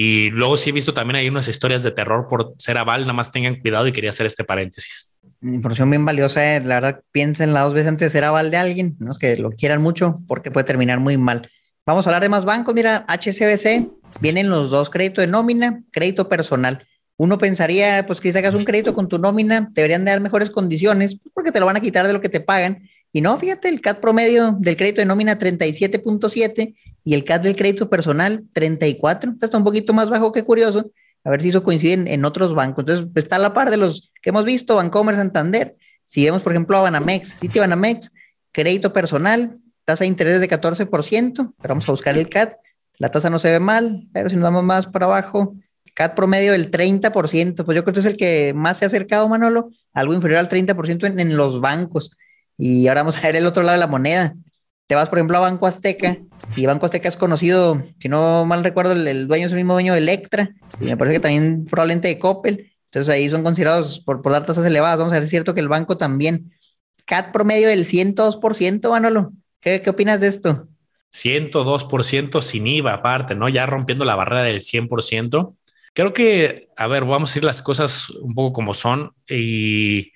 Y 0.02 0.30
luego 0.30 0.56
sí 0.56 0.70
he 0.70 0.72
visto 0.72 0.94
también 0.94 1.16
hay 1.16 1.28
unas 1.28 1.46
historias 1.46 1.82
de 1.82 1.90
terror 1.90 2.26
por 2.26 2.54
ser 2.56 2.78
aval, 2.78 3.02
nada 3.02 3.12
más 3.12 3.30
tengan 3.30 3.60
cuidado 3.60 3.86
y 3.86 3.92
quería 3.92 4.08
hacer 4.08 4.24
este 4.24 4.44
paréntesis. 4.44 5.14
Información 5.42 5.90
bien 5.90 6.06
valiosa, 6.06 6.56
eh. 6.56 6.62
la 6.62 6.76
verdad 6.76 7.02
piensen 7.12 7.52
las 7.52 7.64
dos 7.64 7.74
veces 7.74 7.88
antes 7.88 8.06
de 8.06 8.10
ser 8.10 8.24
aval 8.24 8.50
de 8.50 8.56
alguien, 8.56 8.96
no 8.98 9.12
es 9.12 9.18
que 9.18 9.36
lo 9.36 9.50
quieran 9.50 9.82
mucho 9.82 10.16
porque 10.26 10.50
puede 10.50 10.64
terminar 10.64 11.00
muy 11.00 11.18
mal. 11.18 11.50
Vamos 11.84 12.06
a 12.06 12.08
hablar 12.08 12.22
de 12.22 12.30
más 12.30 12.46
bancos, 12.46 12.74
mira, 12.74 13.04
HCBC, 13.08 13.90
vienen 14.20 14.48
los 14.48 14.70
dos, 14.70 14.88
crédito 14.88 15.20
de 15.20 15.26
nómina, 15.26 15.82
crédito 15.92 16.30
personal 16.30 16.86
uno 17.20 17.36
pensaría, 17.36 18.06
pues 18.06 18.18
que 18.18 18.30
si 18.30 18.32
sacas 18.32 18.54
un 18.54 18.64
crédito 18.64 18.94
con 18.94 19.06
tu 19.06 19.18
nómina, 19.18 19.70
te 19.74 19.82
deberían 19.82 20.06
dar 20.06 20.20
mejores 20.20 20.48
condiciones, 20.48 21.20
pues, 21.22 21.30
porque 21.34 21.52
te 21.52 21.60
lo 21.60 21.66
van 21.66 21.76
a 21.76 21.80
quitar 21.80 22.06
de 22.06 22.14
lo 22.14 22.22
que 22.22 22.30
te 22.30 22.40
pagan. 22.40 22.88
Y 23.12 23.20
no, 23.20 23.36
fíjate, 23.36 23.68
el 23.68 23.80
CAT 23.80 24.00
promedio 24.00 24.56
del 24.58 24.76
crédito 24.76 25.00
de 25.00 25.06
nómina 25.06 25.38
37.7 25.38 26.74
y 27.02 27.14
el 27.14 27.24
CAT 27.24 27.42
del 27.42 27.56
crédito 27.56 27.90
personal 27.90 28.44
34. 28.52 29.34
Está 29.40 29.58
un 29.58 29.64
poquito 29.64 29.92
más 29.92 30.10
bajo 30.10 30.32
que 30.32 30.44
curioso. 30.44 30.92
A 31.24 31.30
ver 31.30 31.42
si 31.42 31.48
eso 31.48 31.62
coincide 31.62 32.14
en, 32.14 32.24
otros 32.24 32.54
bancos. 32.54 32.82
Entonces, 32.82 33.06
está 33.16 33.36
a 33.36 33.40
la 33.40 33.52
par 33.52 33.70
de 33.70 33.76
los 33.76 34.12
que 34.22 34.30
hemos 34.30 34.44
visto, 34.44 34.76
Bancomer, 34.76 35.16
Santander. 35.16 35.76
Si 36.04 36.24
vemos, 36.24 36.42
por 36.42 36.52
ejemplo, 36.52 36.76
a 36.78 36.82
Banamex, 36.82 37.36
Banamex, 37.54 38.12
crédito 38.52 38.92
personal, 38.92 39.58
tasa 39.84 40.04
de 40.04 40.08
interés 40.08 40.40
de 40.40 40.48
14%, 40.48 40.88
pero 41.34 41.68
vamos 41.68 41.88
a 41.88 41.92
buscar 41.92 42.16
el 42.16 42.28
CAT. 42.28 42.54
La 42.96 43.10
tasa 43.10 43.28
no 43.28 43.38
se 43.38 43.50
ve 43.50 43.60
mal, 43.60 44.06
pero 44.12 44.28
si 44.30 44.36
nos 44.36 44.44
damos 44.44 44.62
más 44.62 44.86
para 44.86 45.06
abajo, 45.06 45.56
CAT 45.94 46.14
promedio 46.14 46.52
del 46.52 46.70
30%, 46.70 47.64
pues 47.64 47.76
yo 47.76 47.84
creo 47.84 47.92
que 47.92 48.00
es 48.00 48.06
el 48.06 48.16
que 48.16 48.52
más 48.54 48.78
se 48.78 48.84
ha 48.84 48.88
acercado, 48.88 49.28
Manolo, 49.28 49.70
algo 49.92 50.14
inferior 50.14 50.38
al 50.38 50.48
30% 50.48 51.06
en, 51.06 51.20
en 51.20 51.36
los 51.36 51.60
bancos. 51.60 52.12
Y 52.60 52.88
ahora 52.88 53.00
vamos 53.00 53.16
a 53.16 53.22
ver 53.22 53.36
el 53.36 53.46
otro 53.46 53.62
lado 53.62 53.72
de 53.72 53.80
la 53.80 53.86
moneda. 53.86 54.34
Te 54.86 54.94
vas, 54.94 55.08
por 55.08 55.18
ejemplo, 55.18 55.38
a 55.38 55.40
Banco 55.40 55.66
Azteca, 55.66 56.18
y 56.54 56.66
Banco 56.66 56.84
Azteca 56.84 57.08
es 57.08 57.16
conocido, 57.16 57.82
si 57.98 58.10
no 58.10 58.44
mal 58.44 58.62
recuerdo, 58.62 58.92
el, 58.92 59.28
dueño 59.28 59.46
es 59.46 59.52
el 59.52 59.56
mismo 59.56 59.72
dueño 59.72 59.94
de 59.94 60.00
Electra, 60.00 60.50
y 60.78 60.84
me 60.84 60.96
parece 60.98 61.16
que 61.16 61.20
también 61.20 61.64
probablemente 61.64 62.08
de 62.08 62.18
Coppel. 62.18 62.70
Entonces 62.84 63.08
ahí 63.14 63.30
son 63.30 63.44
considerados 63.44 64.00
por, 64.00 64.20
por 64.20 64.32
dar 64.32 64.44
tasas 64.44 64.66
elevadas. 64.66 64.98
Vamos 64.98 65.12
a 65.12 65.16
ver 65.16 65.22
es 65.22 65.30
cierto 65.30 65.54
que 65.54 65.60
el 65.60 65.68
banco 65.68 65.96
también. 65.96 66.52
CAT 67.06 67.32
promedio 67.32 67.68
del 67.68 67.86
102%, 67.86 68.90
Manolo. 68.90 69.32
¿Qué, 69.60 69.80
qué 69.80 69.88
opinas 69.88 70.20
de 70.20 70.26
esto? 70.26 70.68
102% 71.14 72.42
sin 72.42 72.66
IVA 72.66 72.92
aparte, 72.92 73.34
¿no? 73.34 73.48
Ya 73.48 73.64
rompiendo 73.64 74.04
la 74.04 74.16
barrera 74.16 74.42
del 74.42 74.60
100%. 74.60 75.56
Creo 75.94 76.12
que, 76.12 76.68
a 76.76 76.88
ver, 76.88 77.06
vamos 77.06 77.34
a 77.34 77.38
ir 77.38 77.44
las 77.44 77.62
cosas 77.62 78.10
un 78.10 78.34
poco 78.34 78.52
como 78.52 78.74
son 78.74 79.12
y 79.26 80.12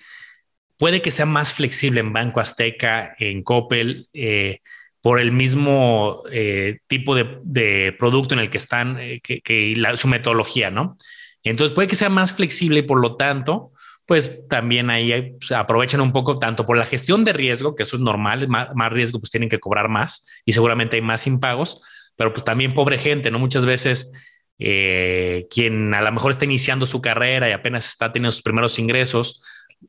puede 0.77 1.01
que 1.01 1.11
sea 1.11 1.25
más 1.25 1.53
flexible 1.53 1.99
en 1.99 2.13
Banco 2.13 2.39
Azteca, 2.39 3.15
en 3.19 3.41
Coppel, 3.43 4.09
eh, 4.13 4.59
por 5.01 5.19
el 5.19 5.31
mismo 5.31 6.23
eh, 6.31 6.79
tipo 6.87 7.15
de, 7.15 7.95
producto 7.97 8.33
en 8.33 8.39
el 8.39 8.49
que 8.49 8.57
están, 8.57 8.97
eh, 8.99 9.21
que, 9.21 9.75
su 9.95 10.07
metodología, 10.07 10.71
¿no? 10.71 10.97
Entonces 11.43 11.75
puede 11.75 11.87
que 11.87 11.95
sea 11.95 12.09
más 12.09 12.33
flexible 12.33 12.79
y 12.79 12.83
por 12.83 12.99
lo 12.99 13.15
tanto, 13.15 13.71
pues 14.07 14.47
también 14.49 14.89
ahí 14.89 15.35
pues, 15.39 15.51
aprovechan 15.51 16.01
un 16.01 16.11
poco 16.11 16.39
tanto 16.39 16.65
por 16.65 16.75
la 16.75 16.85
gestión 16.85 17.23
de 17.23 17.33
riesgo, 17.33 17.75
que 17.75 17.83
eso 17.83 17.95
es 17.95 18.01
normal, 18.01 18.47
más, 18.47 18.91
riesgo, 18.91 19.19
pues 19.19 19.29
tienen 19.29 19.49
que 19.49 19.59
cobrar 19.59 19.89
más 19.89 20.27
y 20.43 20.53
seguramente 20.53 20.95
hay 20.95 21.03
más 21.03 21.27
impagos, 21.27 21.81
pero 22.15 22.33
pues 22.33 22.43
también 22.43 22.73
pobre 22.73 22.97
gente, 22.97 23.29
¿no? 23.29 23.37
Muchas 23.37 23.65
veces 23.65 24.11
quien 24.57 25.93
a 25.93 26.01
lo 26.01 26.11
mejor 26.13 26.31
está 26.31 26.45
iniciando 26.45 26.85
su 26.85 27.01
carrera 27.01 27.49
y 27.49 27.51
apenas 27.51 27.87
está 27.87 28.13
teniendo 28.13 28.31
sus 28.31 28.41
primeros 28.41 28.79
ingresos, 28.79 29.41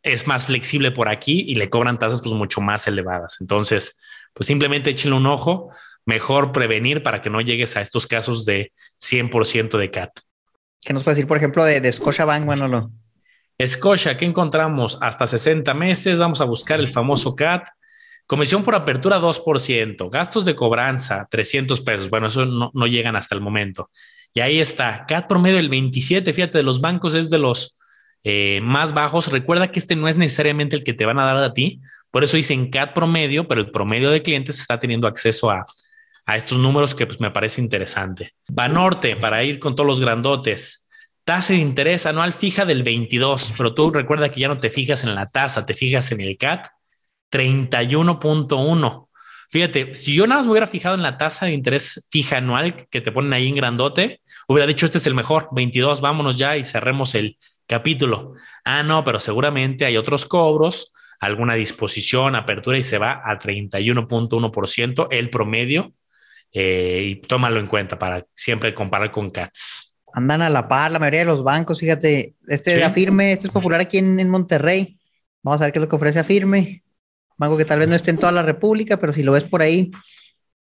es 0.03 0.27
más 0.27 0.47
flexible 0.47 0.91
por 0.91 1.09
aquí 1.09 1.45
y 1.49 1.55
le 1.57 1.71
cobran 1.71 1.99
tasas 1.99 2.23
pues 2.23 2.35
mucho 2.35 2.61
más 2.61 2.87
elevadas. 2.87 3.39
Entonces, 3.41 3.99
pues 4.33 4.47
simplemente 4.47 4.91
échenle 4.91 5.17
un 5.17 5.27
ojo, 5.27 5.71
mejor 6.05 6.53
prevenir 6.53 7.03
para 7.03 7.23
que 7.23 7.31
no 7.31 7.41
llegues 7.41 7.77
a 7.77 7.81
estos 7.81 8.07
casos 8.07 8.45
de 8.45 8.73
100% 9.01 9.79
de 9.79 9.91
CAT. 9.91 10.21
¿Qué 10.81 10.93
nos 10.93 11.03
puede 11.03 11.17
decir, 11.17 11.27
por 11.27 11.37
ejemplo, 11.37 11.65
de, 11.65 11.81
de 11.81 11.91
Scotiabank, 11.91 12.45
Manolo? 12.45 12.91
Scotia, 13.65 14.17
¿qué 14.17 14.27
encontramos? 14.27 14.99
Hasta 15.01 15.27
60 15.27 15.73
meses, 15.75 16.19
vamos 16.19 16.41
a 16.41 16.45
buscar 16.45 16.79
el 16.79 16.89
famoso 16.89 17.35
CAT. 17.35 17.67
Comisión 18.27 18.63
por 18.63 18.75
apertura 18.75 19.19
2%, 19.19 20.11
gastos 20.11 20.45
de 20.45 20.55
cobranza 20.55 21.27
300 21.31 21.81
pesos. 21.81 22.11
Bueno, 22.11 22.27
eso 22.27 22.45
no, 22.45 22.71
no 22.75 22.87
llegan 22.87 23.17
hasta 23.17 23.35
el 23.35 23.41
momento. 23.41 23.91
Y 24.35 24.41
ahí 24.41 24.61
está, 24.61 25.07
CAT 25.09 25.27
promedio 25.27 25.57
del 25.57 25.71
27, 25.71 26.33
fíjate, 26.33 26.59
de 26.59 26.65
los 26.65 26.81
bancos 26.81 27.15
es 27.15 27.31
de 27.31 27.39
los 27.39 27.79
eh, 28.29 28.61
más 28.61 28.93
bajos. 28.93 29.31
Recuerda 29.31 29.71
que 29.71 29.79
este 29.79 29.95
no 29.95 30.09
es 30.09 30.17
necesariamente 30.17 30.75
el 30.75 30.83
que 30.83 30.95
te 30.95 31.07
van 31.07 31.21
a 31.21 31.25
dar 31.25 31.37
a 31.37 31.53
ti, 31.53 31.81
por 32.11 32.25
eso 32.25 32.37
dicen 32.37 32.71
CAT 32.71 32.93
promedio, 32.93 33.47
pero 33.47 33.61
el 33.61 33.71
promedio 33.71 34.11
de 34.11 34.21
clientes 34.21 34.59
está 34.59 34.81
teniendo 34.81 35.07
acceso 35.07 35.49
a, 35.49 35.65
estos 36.35 36.59
números 36.59 36.97
que 36.97 37.07
pues, 37.07 37.21
me 37.21 37.31
parece 37.31 37.61
interesante. 37.61 38.33
Banorte, 38.49 39.15
para 39.15 39.45
ir 39.45 39.61
con 39.61 39.77
todos 39.77 39.87
los 39.87 40.01
grandotes, 40.01 40.89
tasa 41.23 41.53
de 41.53 41.61
interés 41.61 42.05
anual 42.05 42.33
fija 42.33 42.65
del 42.65 42.83
22, 42.83 43.53
pero 43.57 43.75
tú 43.75 43.93
recuerda 43.93 44.29
que 44.29 44.41
ya 44.41 44.49
no 44.49 44.57
te 44.57 44.71
fijas 44.71 45.05
en 45.05 45.15
la 45.15 45.31
tasa, 45.31 45.65
te 45.65 45.75
fijas 45.75 46.11
en 46.11 46.21
el 46.21 46.37
CAT, 46.37 46.67
31.1. 47.31 49.09
Fíjate, 49.49 49.95
si 49.95 50.17
yo 50.17 50.27
nada 50.27 50.41
más 50.41 50.47
me 50.47 50.51
hubiera 50.51 50.67
fijado 50.67 50.97
en 50.97 51.05
la 51.05 51.17
tasa 51.17 51.47
de 51.47 51.53
interés 51.53 52.09
fija 52.11 52.39
anual 52.39 52.89
que 52.89 53.01
te 53.01 53.13
ponen 53.13 53.33
ahí 53.35 53.47
en 53.47 53.55
grandote, 53.55 54.21
hubiera 54.49 54.67
dicho 54.67 54.85
este 54.85 54.99
es 54.99 55.07
el 55.07 55.15
mejor, 55.15 55.47
22, 55.53 56.01
vámonos 56.01 56.37
ya 56.37 56.57
y 56.57 56.65
cerremos 56.65 57.15
el 57.15 57.39
capítulo. 57.67 58.35
Ah, 58.65 58.83
no, 58.83 59.05
pero 59.05 59.21
seguramente 59.21 59.85
hay 59.85 59.97
otros 59.97 60.27
cobros, 60.27 60.93
alguna 61.21 61.55
disposición, 61.55 62.35
apertura 62.35 62.79
y 62.79 62.83
se 62.83 62.99
va 62.99 63.23
a 63.25 63.39
31.1% 63.39 65.09
el 65.11 65.31
promedio 65.31 65.93
eh, 66.53 67.03
y 67.07 67.17
tómalo 67.17 67.61
en 67.61 67.67
cuenta 67.67 67.99
para 67.99 68.27
siempre 68.35 68.75
comparar 68.75 69.11
con 69.11 69.31
CATS. 69.31 69.97
Andan 70.13 70.43
a 70.43 70.51
la 70.51 70.67
par 70.69 70.91
la 70.91 70.99
mayoría 70.99 71.21
de 71.21 71.27
los 71.27 71.43
bancos, 71.43 71.81
fíjate, 71.81 72.35
este 72.47 72.77
de 72.77 72.85
Afirme, 72.85 73.33
este 73.33 73.49
es 73.49 73.53
popular 73.53 73.81
aquí 73.81 73.99
en, 73.99 74.19
en 74.19 74.31
Monterrey. 74.31 74.99
Vamos 75.43 75.61
a 75.61 75.65
ver 75.65 75.73
qué 75.73 75.79
es 75.79 75.83
lo 75.83 75.89
que 75.89 75.97
ofrece 75.97 76.19
Afirme 76.19 76.83
banco 77.37 77.57
que 77.57 77.65
tal 77.65 77.79
vez 77.79 77.89
no 77.89 77.95
esté 77.95 78.11
en 78.11 78.19
toda 78.19 78.33
la 78.33 78.43
República, 78.43 78.99
pero 78.99 79.13
si 79.13 79.23
lo 79.23 79.33
ves 79.33 79.45
por 79.45 79.63
ahí 79.63 79.91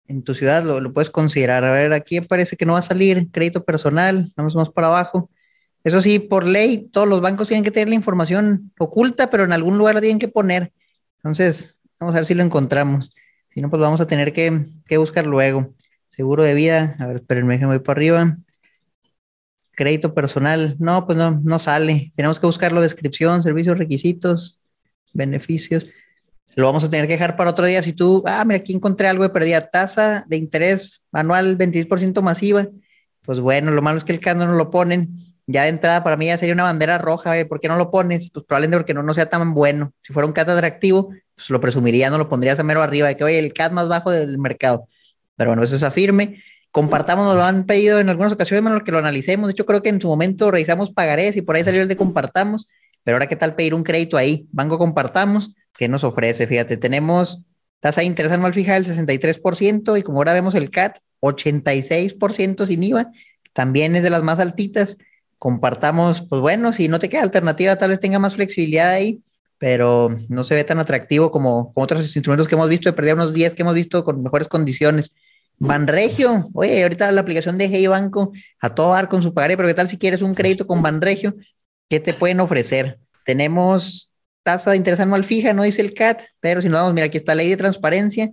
en 0.07 0.23
tu 0.23 0.35
ciudad, 0.35 0.65
lo, 0.65 0.93
puedes 0.93 1.11
considerar. 1.11 1.65
A 1.65 1.73
ver, 1.73 1.93
aquí 1.93 2.21
parece 2.21 2.57
que 2.57 2.67
no 2.67 2.75
va 2.75 2.81
a 2.81 2.83
salir 2.83 3.31
crédito 3.31 3.65
personal, 3.65 4.33
vamos 4.37 4.55
más 4.55 4.71
para 4.71 4.89
abajo. 4.89 5.31
Eso 5.85 6.01
sí, 6.01 6.19
por 6.19 6.47
ley, 6.47 6.89
todos 6.93 7.09
los 7.09 7.21
bancos 7.21 7.49
tienen 7.49 7.65
que 7.65 7.71
tener 7.71 7.89
la 7.89 7.95
información 7.95 8.73
oculta, 8.79 9.31
pero 9.31 9.45
en 9.45 9.53
algún 9.53 9.79
lugar 9.79 9.97
la 9.97 10.01
tienen 10.01 10.19
que 10.19 10.29
poner. 10.29 10.73
Entonces, 11.19 11.79
vamos 11.99 12.15
a 12.15 12.19
ver 12.19 12.27
si 12.27 12.35
lo 12.35 12.43
encontramos. 12.43 13.13
Si 13.51 13.61
no, 13.61 13.69
pues 13.69 13.81
vamos 13.81 14.01
a 14.01 14.07
tener 14.07 14.33
que, 14.33 14.65
buscar 14.97 15.27
luego. 15.27 15.75
Seguro 16.09 16.43
de 16.43 16.55
vida, 16.55 16.97
a 16.99 17.07
ver, 17.07 17.17
espérenme, 17.17 17.59
me 17.59 17.67
voy 17.67 17.79
para 17.81 17.99
arriba. 17.99 18.37
Crédito 19.73 20.15
personal, 20.15 20.77
no, 20.79 21.07
pues 21.07 21.19
no, 21.19 21.41
no 21.43 21.59
sale. 21.59 22.11
Tenemos 22.15 22.39
que 22.39 22.47
buscarlo, 22.47 22.81
descripción, 22.81 23.43
servicios, 23.43 23.79
requisitos, 23.79 24.59
beneficios 25.13 25.87
lo 26.57 26.67
vamos 26.67 26.85
a 26.85 26.91
tener 26.91 27.07
que 27.07 27.15
dejar 27.15 27.37
para 27.37 27.51
otro 27.51 27.67
día. 27.67 27.83
Si 27.83 27.93
tú, 27.93 28.23
ah, 28.27 28.45
mira, 28.45 28.59
aquí 28.59 28.75
encontré 28.75 29.09
algo 29.09 29.23
de 29.23 29.31
perdida, 29.31 29.61
tasa 29.63 30.25
de 30.29 30.37
interés 30.37 31.03
anual 31.13 31.57
26% 31.57 32.21
masiva, 32.23 32.69
pues 33.23 33.41
bueno, 33.41 33.71
lo 33.71 33.83
malo 33.83 33.99
es 33.99 34.05
que 34.05 34.13
el 34.13 34.21
CAD 34.21 34.37
no 34.37 34.53
lo 34.53 34.71
ponen. 34.71 35.32
Ya 35.47 35.65
de 35.65 35.71
entrada, 35.71 36.05
para 36.05 36.17
mí 36.17 36.27
ya 36.27 36.37
sería 36.37 36.55
una 36.55 36.63
bandera 36.63 36.99
roja, 36.99 37.33
¿por 37.49 37.61
qué 37.61 37.69
no 37.69 37.77
lo 37.77 37.91
pones? 37.91 38.31
Pues 38.31 38.45
probablemente 38.47 38.79
porque 38.79 38.95
no, 38.95 39.03
no 39.03 39.15
sea 39.15 39.27
tan 39.27 39.55
bueno. 39.55 39.93
Si 40.03 40.13
fuera 40.13 40.27
un 40.27 40.33
CAD 40.33 40.51
atractivo, 40.51 41.11
pues 41.35 41.51
lo 41.51 41.61
presumiría, 41.61 42.11
no 42.11 42.19
lo 42.19 42.29
pondrías 42.29 42.59
a 42.59 42.63
mero 42.63 42.83
arriba, 42.83 43.09
de 43.09 43.17
que, 43.17 43.25
oye, 43.25 43.39
el 43.39 43.53
CAD 43.53 43.73
más 43.73 43.89
bajo 43.89 44.11
del 44.11 44.39
mercado. 44.39 44.87
Pero 45.37 45.51
bueno, 45.51 45.63
eso 45.65 45.77
es 45.77 45.83
afirme. 45.83 46.43
Compartamos, 46.71 47.27
nos 47.27 47.37
lo 47.37 47.43
han 47.43 47.65
pedido 47.65 47.99
en 47.99 48.09
algunas 48.09 48.33
ocasiones, 48.33 48.63
menos 48.63 48.83
que 48.83 48.93
lo 48.93 48.99
analicemos. 48.99 49.49
De 49.49 49.53
hecho, 49.53 49.67
creo 49.67 49.83
que 49.83 49.89
en 49.89 50.01
su 50.01 50.09
momento 50.09 50.51
revisamos 50.51 50.91
pagarés 50.91 51.37
y 51.37 51.43
por 51.43 51.57
ahí 51.57 51.65
salió 51.65 51.83
el 51.83 51.89
de 51.89 51.97
compartamos. 51.97 52.69
Pero 53.05 53.17
ahora, 53.17 53.27
¿qué 53.27 53.37
tal 53.37 53.55
pedir 53.57 53.75
un 53.75 53.83
crédito 53.83 54.17
ahí? 54.17 54.47
Banco 54.53 54.79
compartamos 54.79 55.55
¿Qué 55.77 55.89
nos 55.89 56.05
ofrece? 56.05 56.47
Fíjate, 56.47 56.77
tenemos 56.77 57.45
tasa 57.81 58.03
de 58.03 58.07
interés 58.07 58.33
anual 58.33 58.55
fija 58.55 58.75
del 58.75 58.85
63% 58.85 59.99
y 59.99 60.03
como 60.03 60.19
ahora 60.19 60.33
vemos 60.33 60.55
el 60.55 60.71
CAT, 60.71 60.99
86% 61.21 62.67
sin 62.67 62.85
IVA, 62.85 63.11
también 63.53 63.97
es 63.97 64.03
de 64.03 64.11
las 64.11 64.23
más 64.23 64.39
altitas. 64.39 64.99
Compartamos, 65.43 66.23
pues 66.23 66.41
bueno, 66.41 66.73
si 66.73 66.87
no 66.87 67.01
te 67.01 67.09
queda 67.09 67.23
alternativa, 67.23 67.75
tal 67.75 67.91
vez 67.91 67.99
tenga 67.99 68.21
más 68.21 68.37
flexibilidad 68.37 68.91
ahí, 68.91 69.25
pero 69.59 70.17
no 70.29 70.45
se 70.45 70.55
ve 70.55 70.63
tan 70.63 70.79
atractivo 70.79 71.33
como, 71.33 71.73
como 71.75 71.83
otros 71.83 72.15
instrumentos 72.15 72.47
que 72.47 72.55
hemos 72.55 72.69
visto, 72.69 72.89
de 72.89 72.93
perder 72.93 73.15
unos 73.15 73.33
días 73.33 73.53
que 73.53 73.63
hemos 73.63 73.75
visto 73.75 74.05
con 74.05 74.23
mejores 74.23 74.47
condiciones. 74.47 75.17
Banregio, 75.59 76.49
oye, 76.55 76.81
ahorita 76.85 77.11
la 77.11 77.23
aplicación 77.23 77.59
de 77.59 77.65
Hey 77.65 77.89
Banco 77.89 78.31
a 78.61 78.73
todo 78.73 78.93
dar 78.93 79.09
con 79.09 79.21
su 79.21 79.35
pagaré, 79.35 79.57
pero 79.57 79.67
¿qué 79.67 79.75
tal 79.75 79.89
si 79.89 79.99
quieres 79.99 80.23
un 80.23 80.33
crédito 80.33 80.65
con 80.65 80.81
Banregio? 80.81 81.35
¿Qué 81.89 81.99
te 81.99 82.15
pueden 82.15 82.39
ofrecer? 82.39 83.01
Tenemos 83.25 84.15
tasa 84.45 84.71
de 84.71 84.77
interés 84.77 85.01
anual 85.01 85.25
fija, 85.25 85.53
no 85.55 85.65
dice 85.65 85.83
el 85.83 85.93
CAT, 85.93 86.23
pero 86.39 86.63
si 86.63 86.69
no 86.69 86.77
vamos, 86.77 86.95
mira, 86.95 87.07
aquí 87.07 87.17
está 87.17 87.35
la 87.35 87.43
ley 87.43 87.51
de 87.51 87.57
transparencia, 87.57 88.31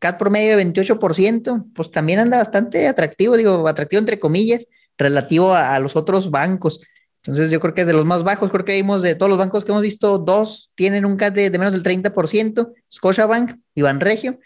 CAT 0.00 0.18
promedio 0.18 0.56
de 0.56 0.64
28%, 0.64 1.66
pues 1.72 1.92
también 1.92 2.18
anda 2.18 2.38
bastante 2.38 2.88
atractivo, 2.88 3.36
digo, 3.36 3.68
atractivo 3.68 4.00
entre 4.00 4.18
comillas, 4.18 4.66
relativo 4.98 5.54
a, 5.54 5.74
a 5.74 5.80
los 5.80 5.96
otros 5.96 6.30
bancos. 6.30 6.80
Entonces 7.28 7.50
yo 7.50 7.60
creo 7.60 7.74
que 7.74 7.82
es 7.82 7.86
de 7.86 7.92
los 7.92 8.04
más 8.04 8.22
bajos, 8.22 8.50
creo 8.50 8.64
que 8.64 8.74
vimos 8.74 9.02
de 9.02 9.14
todos 9.14 9.28
los 9.28 9.38
bancos 9.38 9.64
que 9.64 9.72
hemos 9.72 9.82
visto, 9.82 10.18
dos 10.18 10.70
tienen 10.74 11.04
un 11.04 11.16
CAT 11.16 11.34
de, 11.34 11.50
menos 11.50 11.72
del 11.72 11.82
30%, 11.82 12.72
Scotiabank 12.92 13.56
y 13.74 13.82
Banregio. 13.82 14.38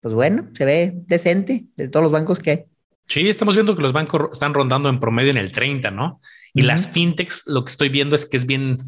Pues 0.00 0.14
bueno, 0.14 0.48
se 0.54 0.64
ve 0.64 0.92
decente 0.94 1.64
de 1.76 1.88
todos 1.88 2.04
los 2.04 2.12
bancos 2.12 2.38
que 2.38 2.50
hay. 2.50 2.64
Sí, 3.08 3.28
estamos 3.28 3.54
viendo 3.54 3.74
que 3.74 3.82
los 3.82 3.92
bancos 3.92 4.28
están 4.32 4.54
rondando 4.54 4.88
en 4.88 5.00
promedio 5.00 5.30
en 5.30 5.38
el 5.38 5.50
30, 5.50 5.90
¿no? 5.90 6.20
Y 6.52 6.62
las 6.62 6.86
fintechs, 6.86 7.44
lo 7.46 7.64
que 7.64 7.70
estoy 7.70 7.88
viendo 7.88 8.14
es 8.14 8.26
que 8.26 8.36
es 8.36 8.46
bien, 8.46 8.78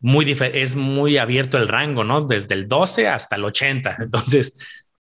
muy 0.00 0.36
es 0.54 0.76
muy 0.76 1.18
abierto 1.18 1.58
el 1.58 1.66
rango, 1.66 2.04
¿no? 2.04 2.22
Desde 2.22 2.54
el 2.54 2.68
12 2.68 3.08
hasta 3.08 3.36
el 3.36 3.44
80. 3.44 3.96
Entonces, 3.98 4.56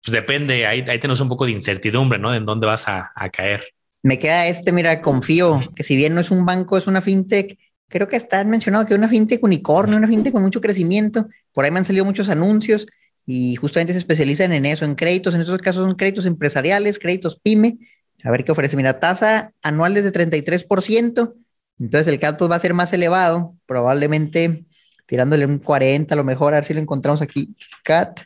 pues 0.02 0.12
depende, 0.12 0.66
ahí, 0.66 0.84
ahí 0.88 0.98
tenemos 1.00 1.20
un 1.20 1.28
poco 1.28 1.44
de 1.44 1.52
incertidumbre, 1.52 2.18
¿no? 2.18 2.32
En 2.32 2.46
dónde 2.46 2.66
vas 2.66 2.86
a, 2.88 3.12
a 3.14 3.28
caer. 3.30 3.64
Me 4.02 4.18
queda 4.18 4.48
este, 4.48 4.72
mira, 4.72 5.00
confío 5.00 5.60
que 5.76 5.84
si 5.84 5.96
bien 5.96 6.14
no 6.14 6.20
es 6.20 6.30
un 6.30 6.44
banco, 6.44 6.76
es 6.76 6.86
una 6.86 7.00
fintech, 7.00 7.56
creo 7.88 8.08
que 8.08 8.16
está 8.16 8.42
mencionado 8.44 8.84
que 8.84 8.94
es 8.94 8.98
una 8.98 9.08
fintech 9.08 9.42
unicornio, 9.44 9.96
una 9.96 10.08
fintech 10.08 10.32
con 10.32 10.42
mucho 10.42 10.60
crecimiento. 10.60 11.28
Por 11.52 11.64
ahí 11.64 11.70
me 11.70 11.78
han 11.78 11.84
salido 11.84 12.04
muchos 12.04 12.28
anuncios 12.28 12.86
y 13.26 13.54
justamente 13.56 13.92
se 13.92 14.00
especializan 14.00 14.52
en 14.52 14.66
eso, 14.66 14.84
en 14.84 14.94
créditos. 14.94 15.34
En 15.34 15.40
estos 15.40 15.58
casos 15.58 15.84
son 15.84 15.94
créditos 15.94 16.26
empresariales, 16.26 16.98
créditos 16.98 17.38
pyme. 17.38 17.78
A 18.24 18.30
ver 18.30 18.44
qué 18.44 18.52
ofrece. 18.52 18.76
Mira, 18.76 18.98
tasa 18.98 19.52
anual 19.62 19.94
desde 19.94 20.10
33%. 20.12 21.34
Entonces 21.78 22.08
el 22.08 22.18
CAT 22.18 22.38
pues, 22.38 22.50
va 22.50 22.56
a 22.56 22.60
ser 22.60 22.74
más 22.74 22.92
elevado, 22.92 23.56
probablemente 23.66 24.64
tirándole 25.06 25.46
un 25.46 25.58
40 25.58 26.14
a 26.14 26.16
lo 26.16 26.24
mejor. 26.24 26.54
A 26.54 26.56
ver 26.56 26.64
si 26.64 26.74
lo 26.74 26.80
encontramos 26.80 27.22
aquí. 27.22 27.54
CAT. 27.84 28.20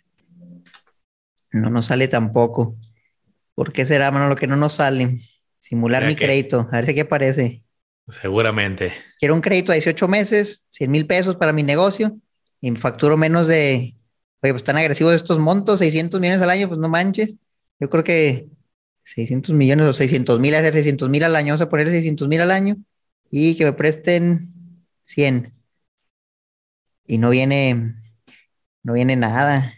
No 1.52 1.70
nos 1.70 1.86
sale 1.86 2.08
tampoco. 2.08 2.76
¿Por 3.54 3.72
qué 3.72 3.86
será, 3.86 4.10
mano, 4.10 4.28
lo 4.28 4.36
que 4.36 4.46
no 4.46 4.56
nos 4.56 4.74
sale? 4.74 5.18
Simular 5.68 6.06
mi 6.06 6.14
crédito. 6.14 6.68
A 6.70 6.76
ver 6.76 6.84
si 6.84 6.92
aquí 6.92 7.00
aparece. 7.00 7.64
Seguramente. 8.06 8.92
Quiero 9.18 9.34
un 9.34 9.40
crédito 9.40 9.72
a 9.72 9.74
18 9.74 10.06
meses, 10.06 10.64
100 10.70 10.90
mil 10.92 11.08
pesos 11.08 11.34
para 11.34 11.52
mi 11.52 11.64
negocio 11.64 12.16
y 12.60 12.70
me 12.70 12.78
facturo 12.78 13.16
menos 13.16 13.48
de, 13.48 13.94
oye, 14.42 14.52
pues 14.52 14.56
están 14.56 14.76
agresivos 14.76 15.12
estos 15.12 15.40
montos, 15.40 15.80
600 15.80 16.20
millones 16.20 16.40
al 16.40 16.50
año, 16.50 16.68
pues 16.68 16.78
no 16.78 16.88
manches. 16.88 17.36
Yo 17.80 17.90
creo 17.90 18.04
que 18.04 18.46
600 19.02 19.56
millones 19.56 19.86
o 19.86 19.92
600 19.92 20.38
mil, 20.38 20.54
hacer 20.54 20.72
600 20.72 21.08
mil 21.08 21.24
al 21.24 21.34
año, 21.34 21.54
vamos 21.54 21.62
a 21.62 21.68
poner 21.68 21.90
600 21.90 22.28
mil 22.28 22.40
al 22.40 22.52
año 22.52 22.76
y 23.28 23.56
que 23.56 23.64
me 23.64 23.72
presten 23.72 24.48
100. 25.06 25.52
Y 27.08 27.18
no 27.18 27.30
viene, 27.30 27.96
no 28.84 28.92
viene 28.92 29.16
nada. 29.16 29.74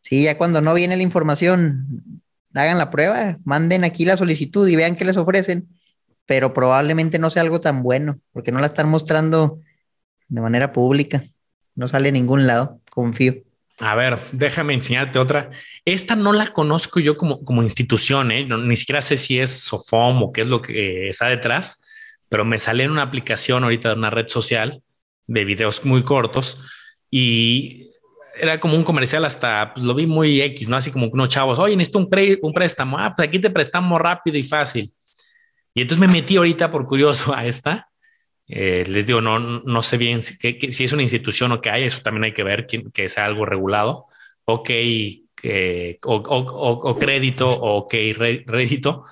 Sí, 0.00 0.24
ya 0.24 0.36
cuando 0.36 0.60
no 0.60 0.74
viene 0.74 0.96
la 0.96 1.04
información, 1.04 2.21
hagan 2.54 2.78
la 2.78 2.90
prueba, 2.90 3.38
manden 3.44 3.84
aquí 3.84 4.04
la 4.04 4.16
solicitud 4.16 4.68
y 4.68 4.76
vean 4.76 4.96
qué 4.96 5.04
les 5.04 5.16
ofrecen 5.16 5.68
pero 6.26 6.54
probablemente 6.54 7.18
no 7.18 7.30
sea 7.30 7.42
algo 7.42 7.60
tan 7.60 7.82
bueno, 7.82 8.20
porque 8.32 8.52
no 8.52 8.60
la 8.60 8.66
están 8.66 8.88
mostrando 8.88 9.60
de 10.28 10.40
manera 10.40 10.72
pública. 10.72 11.22
No 11.74 11.88
sale 11.88 12.10
a 12.10 12.12
ningún 12.12 12.46
lado, 12.46 12.80
confío. 12.90 13.34
A 13.80 13.94
ver, 13.94 14.18
déjame 14.32 14.74
enseñarte 14.74 15.18
otra. 15.18 15.50
Esta 15.84 16.14
no 16.14 16.32
la 16.32 16.46
conozco 16.46 17.00
yo 17.00 17.16
como, 17.16 17.44
como 17.44 17.62
institución, 17.62 18.30
¿eh? 18.30 18.46
ni 18.46 18.76
siquiera 18.76 19.02
sé 19.02 19.16
si 19.16 19.40
es 19.40 19.50
Sofom 19.50 20.22
o 20.22 20.32
qué 20.32 20.42
es 20.42 20.46
lo 20.46 20.62
que 20.62 21.08
está 21.08 21.28
detrás, 21.28 21.82
pero 22.28 22.44
me 22.44 22.58
sale 22.58 22.84
en 22.84 22.92
una 22.92 23.02
aplicación 23.02 23.64
ahorita 23.64 23.90
de 23.90 23.96
una 23.96 24.10
red 24.10 24.28
social 24.28 24.82
de 25.26 25.44
videos 25.44 25.84
muy 25.84 26.02
cortos 26.02 26.58
y 27.10 27.88
era 28.40 28.60
como 28.60 28.76
un 28.76 28.84
comercial 28.84 29.24
hasta 29.24 29.72
pues, 29.74 29.84
lo 29.84 29.94
vi 29.94 30.06
muy 30.06 30.40
X, 30.40 30.68
¿no? 30.68 30.76
Así 30.76 30.90
como 30.90 31.08
unos 31.08 31.28
chavos, 31.28 31.58
oye, 31.58 31.76
necesito 31.76 31.98
un, 31.98 32.08
un 32.42 32.52
préstamo. 32.52 32.98
Ah, 32.98 33.14
pues 33.14 33.28
aquí 33.28 33.38
te 33.38 33.50
prestamos 33.50 34.00
rápido 34.00 34.38
y 34.38 34.42
fácil. 34.42 34.92
Y 35.74 35.82
entonces 35.82 36.06
me 36.06 36.12
metí 36.12 36.36
ahorita 36.36 36.70
por 36.70 36.86
curioso 36.86 37.34
a 37.34 37.46
esta. 37.46 37.88
Eh, 38.48 38.84
les 38.88 39.06
digo, 39.06 39.20
no, 39.20 39.38
no 39.38 39.82
sé 39.82 39.96
bien 39.96 40.22
si, 40.22 40.36
si, 40.70 40.84
es 40.84 40.92
una 40.92 41.02
institución 41.02 41.52
o 41.52 41.60
que 41.60 41.70
hay, 41.70 41.84
eso 41.84 42.00
también 42.02 42.24
hay 42.24 42.34
que 42.34 42.42
ver 42.42 42.66
que, 42.66 42.84
que 42.92 43.08
sea 43.08 43.24
algo 43.24 43.46
regulado. 43.46 44.06
Ok, 44.44 44.70
eh, 44.70 45.98
o, 46.04 46.16
o, 46.16 46.94
crédito 46.96 47.48
o 47.48 47.78
ok, 47.78 47.94
rédito. 48.46 49.04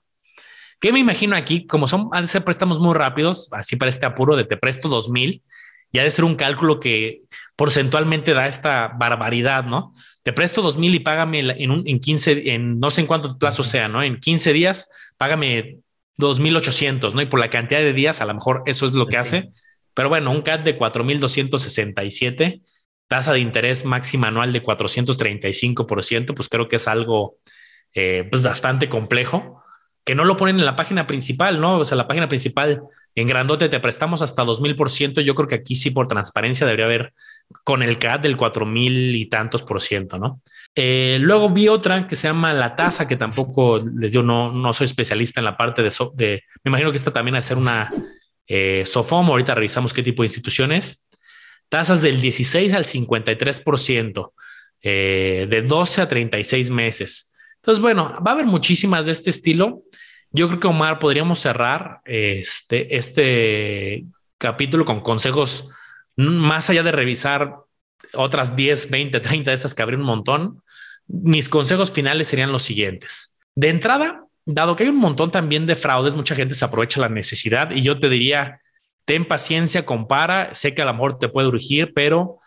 ¿Qué 0.80 0.92
me 0.92 0.98
imagino 0.98 1.36
aquí? 1.36 1.68
Como 1.68 1.88
son, 1.88 2.10
han 2.12 2.24
de 2.24 2.28
ser 2.28 2.44
préstamos 2.44 2.80
muy 2.80 2.96
rápidos, 2.96 3.50
así 3.52 3.76
para 3.76 3.90
este 3.90 4.08
apuro 4.08 4.36
de 4.36 4.46
te 4.46 4.58
presto 4.58 4.90
dos 4.90 5.10
mil, 5.10 5.44
y 5.92 6.00
ha 6.00 6.04
de 6.04 6.10
ser 6.10 6.26
un 6.26 6.34
cálculo 6.34 6.80
que 6.80 7.20
porcentualmente 7.56 8.34
da 8.34 8.48
esta 8.48 8.94
barbaridad, 8.98 9.64
¿no? 9.64 9.94
Te 10.24 10.34
presto 10.34 10.64
dos 10.64 10.80
mil 10.80 10.96
y 10.96 11.02
págame 11.02 11.42
en, 11.42 11.70
un, 11.70 11.84
en 11.86 12.00
15, 12.00 12.56
en 12.56 12.80
no 12.80 12.90
sé 12.90 13.02
en 13.02 13.08
cuánto 13.08 13.38
plazo 13.38 13.62
sea, 13.62 13.88
¿no? 13.88 14.02
En 14.02 14.20
15 14.20 14.54
días, 14.54 14.90
págame 15.20 15.78
2.800, 16.18 17.14
¿no? 17.14 17.22
Y 17.22 17.28
por 17.28 17.40
la 17.40 17.52
cantidad 17.52 17.82
de 17.82 17.94
días, 17.94 18.22
a 18.22 18.26
lo 18.26 18.34
mejor 18.34 18.64
eso 18.66 18.88
es 18.88 18.94
lo 18.94 19.06
que 19.06 19.18
hace. 19.18 19.52
Pero 19.94 20.10
bueno, 20.10 20.32
un 20.32 20.42
CAT 20.42 20.64
de 20.64 20.80
4.267, 20.80 22.64
tasa 23.08 23.34
de 23.34 23.40
interés 23.40 23.86
máxima 23.86 24.28
anual 24.28 24.54
de 24.54 24.64
435%, 24.64 26.34
pues 26.34 26.50
creo 26.50 26.68
que 26.68 26.78
es 26.78 26.88
algo 26.88 27.38
eh, 27.94 28.28
pues 28.30 28.42
bastante 28.42 28.90
complejo 28.90 29.62
que 30.06 30.16
no 30.16 30.26
lo 30.26 30.36
ponen 30.36 30.60
en 30.60 30.66
la 30.66 30.76
página 30.76 31.08
principal, 31.08 31.62
¿no? 31.62 31.80
O 31.80 31.86
sea, 31.86 31.96
la 31.96 32.08
página 32.08 32.28
principal 32.28 32.82
en 33.16 33.28
grandote 33.28 33.70
te 33.70 33.80
prestamos 33.80 34.22
hasta 34.22 34.44
2000%. 34.44 35.22
Yo 35.22 35.36
creo 35.36 35.48
que 35.48 35.56
aquí 35.56 35.76
sí 35.76 35.92
por 35.92 36.08
transparencia 36.08 36.66
debería 36.66 36.86
haber 36.86 37.14
con 37.64 37.84
el 37.84 37.98
CAT 38.00 38.24
del 38.24 38.36
4000 38.36 39.16
y 39.16 39.26
tantos 39.28 39.64
por 39.64 39.82
ciento, 39.82 40.18
¿no? 40.18 40.42
Eh, 40.76 41.20
luego 41.22 41.52
vi 41.52 41.68
otra 41.70 42.08
que 42.08 42.16
se 42.16 42.28
llama 42.28 42.54
La 42.54 42.76
Tasa, 42.76 43.08
que 43.08 43.16
tampoco 43.16 43.80
les 43.80 44.12
digo, 44.12 44.24
no, 44.24 44.52
no 44.52 44.74
soy 44.74 44.86
especialista 44.86 45.40
en 45.40 45.46
la 45.46 45.56
parte 45.56 45.84
de, 45.84 45.90
de 46.16 46.44
me 46.64 46.70
imagino 46.70 46.92
que 46.92 46.98
esta 46.98 47.14
también 47.14 47.36
a 47.36 47.42
ser 47.42 47.58
una 47.58 47.90
eh, 48.48 48.84
SOFOM, 48.86 49.30
ahorita 49.30 49.56
revisamos 49.56 49.94
qué 49.94 50.04
tipo 50.04 50.24
de 50.24 50.28
instituciones, 50.28 51.06
tasas 51.70 52.02
del 52.02 52.22
16 52.22 52.74
al 52.74 52.86
53%, 52.86 54.34
eh, 54.82 55.48
de 55.50 55.62
12 55.62 56.02
a 56.02 56.08
36 56.08 56.70
meses. 56.70 57.34
Entonces, 57.58 57.82
bueno, 57.82 58.14
va 58.26 58.32
a 58.32 58.34
haber 58.34 58.46
muchísimas 58.46 59.06
de 59.06 59.14
este 59.14 59.30
estilo. 59.30 59.84
Yo 60.32 60.48
creo 60.48 60.60
que 60.60 60.68
Omar 60.68 61.00
podríamos 61.00 61.40
cerrar 61.40 62.02
este, 62.06 62.96
este 62.98 64.06
capítulo 64.38 64.86
con 64.86 65.00
consejos 65.02 65.70
más 66.16 66.70
allá 66.70 66.84
de 66.84 66.92
revisar 66.92 67.56
otras 68.14 68.56
10, 68.56 68.90
20, 68.90 69.20
30 69.20 69.52
de 69.52 69.56
estas 69.56 69.74
que 69.74 69.82
habría 69.82 70.00
un 70.00 70.06
montón, 70.06 70.62
mis 71.08 71.50
consejos 71.50 71.92
finales 71.92 72.28
serían 72.28 72.52
los 72.52 72.64
siguientes. 72.64 73.38
De 73.56 73.70
entrada, 73.70 74.26
dado 74.46 74.76
que 74.76 74.84
hay 74.84 74.90
un 74.90 74.98
montón 74.98 75.32
también 75.32 75.66
de 75.66 75.76
fraudes, 75.76 76.16
mucha 76.16 76.36
gente 76.36 76.54
se 76.54 76.66
aprovecha 76.66 77.02
la 77.02 77.10
necesidad 77.10 77.72
y 77.72 77.82
yo 77.82 78.00
te 78.00 78.10
diría, 78.10 78.62
ten 79.06 79.26
paciencia, 79.26 79.86
compara, 79.86 80.54
sé 80.54 80.74
que 80.74 80.82
a 80.82 80.86
lo 80.86 80.94
mejor 80.94 81.20
te 81.20 81.30
puede 81.30 81.48
urgir, 81.48 81.94
pero 81.94 82.38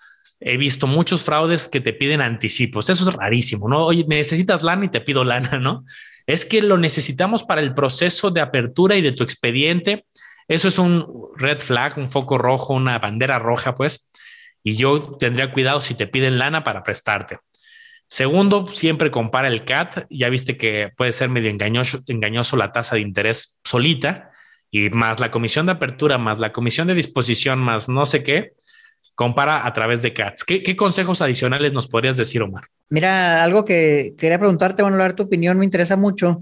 he 0.40 0.57
visto 0.57 0.87
muchos 0.87 1.23
fraudes 1.23 1.69
que 1.69 1.81
te 1.81 1.92
piden 1.92 2.21
anticipos. 2.21 2.88
Eso 2.88 3.09
es 3.09 3.14
rarísimo, 3.14 3.69
¿no? 3.69 3.85
Oye, 3.85 4.05
necesitas 4.07 4.62
lana 4.62 4.85
y 4.85 4.88
te 4.88 5.01
pido 5.01 5.25
lana, 5.25 5.59
¿no? 5.59 5.85
Es 6.27 6.45
que 6.45 6.62
lo 6.62 6.77
necesitamos 6.79 7.45
para 7.45 7.62
el 7.62 7.75
proceso 7.75 8.31
de 8.31 8.40
apertura 8.40 8.97
y 8.97 9.03
de 9.03 9.12
tu 9.12 9.23
expediente. 9.23 10.05
Eso 10.49 10.69
es 10.69 10.79
un 10.79 11.07
red 11.37 11.59
flag, 11.61 11.99
un 11.99 12.11
foco 12.11 12.38
rojo, 12.38 12.75
una 12.75 12.99
bandera 12.99 13.38
roja, 13.38 13.75
pues. 13.75 14.11
Y 14.62 14.77
yo 14.77 15.16
tendría 15.19 15.53
cuidado 15.53 15.81
si 15.81 15.95
te 15.95 16.07
piden 16.07 16.38
lana 16.38 16.64
para 16.64 16.83
prestarte. 16.83 17.38
Segundo, 18.09 18.69
siempre 18.69 19.11
compara 19.11 19.49
el 19.49 19.64
CAT. 19.64 20.07
Ya 20.11 20.29
viste 20.29 20.57
que 20.57 20.90
puede 20.97 21.12
ser 21.12 21.29
medio 21.29 21.51
engañoso, 21.51 22.01
engañoso 22.09 22.57
la 22.57 22.73
tasa 22.73 22.97
de 22.97 23.03
interés 23.03 23.61
solita 23.64 24.33
y 24.70 24.90
más 24.90 25.20
la 25.20 25.31
comisión 25.31 25.66
de 25.66 25.72
apertura, 25.72 26.18
más 26.18 26.40
la 26.40 26.52
comisión 26.52 26.88
de 26.88 26.94
disposición, 26.94 27.59
más 27.59 27.88
no 27.88 28.07
sé 28.07 28.22
qué. 28.22 28.52
Compara 29.14 29.66
a 29.66 29.72
través 29.72 30.02
de 30.02 30.12
CATs. 30.12 30.44
¿Qué, 30.44 30.76
consejos 30.76 31.22
adicionales 31.22 31.72
nos 31.72 31.88
podrías 31.88 32.18
decir, 32.18 32.42
Omar? 32.42 32.64
Mira, 32.90 33.42
algo 33.42 33.64
que 33.64 34.14
quería 34.18 34.38
preguntarte, 34.38 34.83
bueno, 34.83 34.98
dar 34.98 35.14
tu 35.14 35.22
opinión, 35.22 35.59
me 35.59 35.64
interesa 35.64 35.96
mucho. 35.96 36.38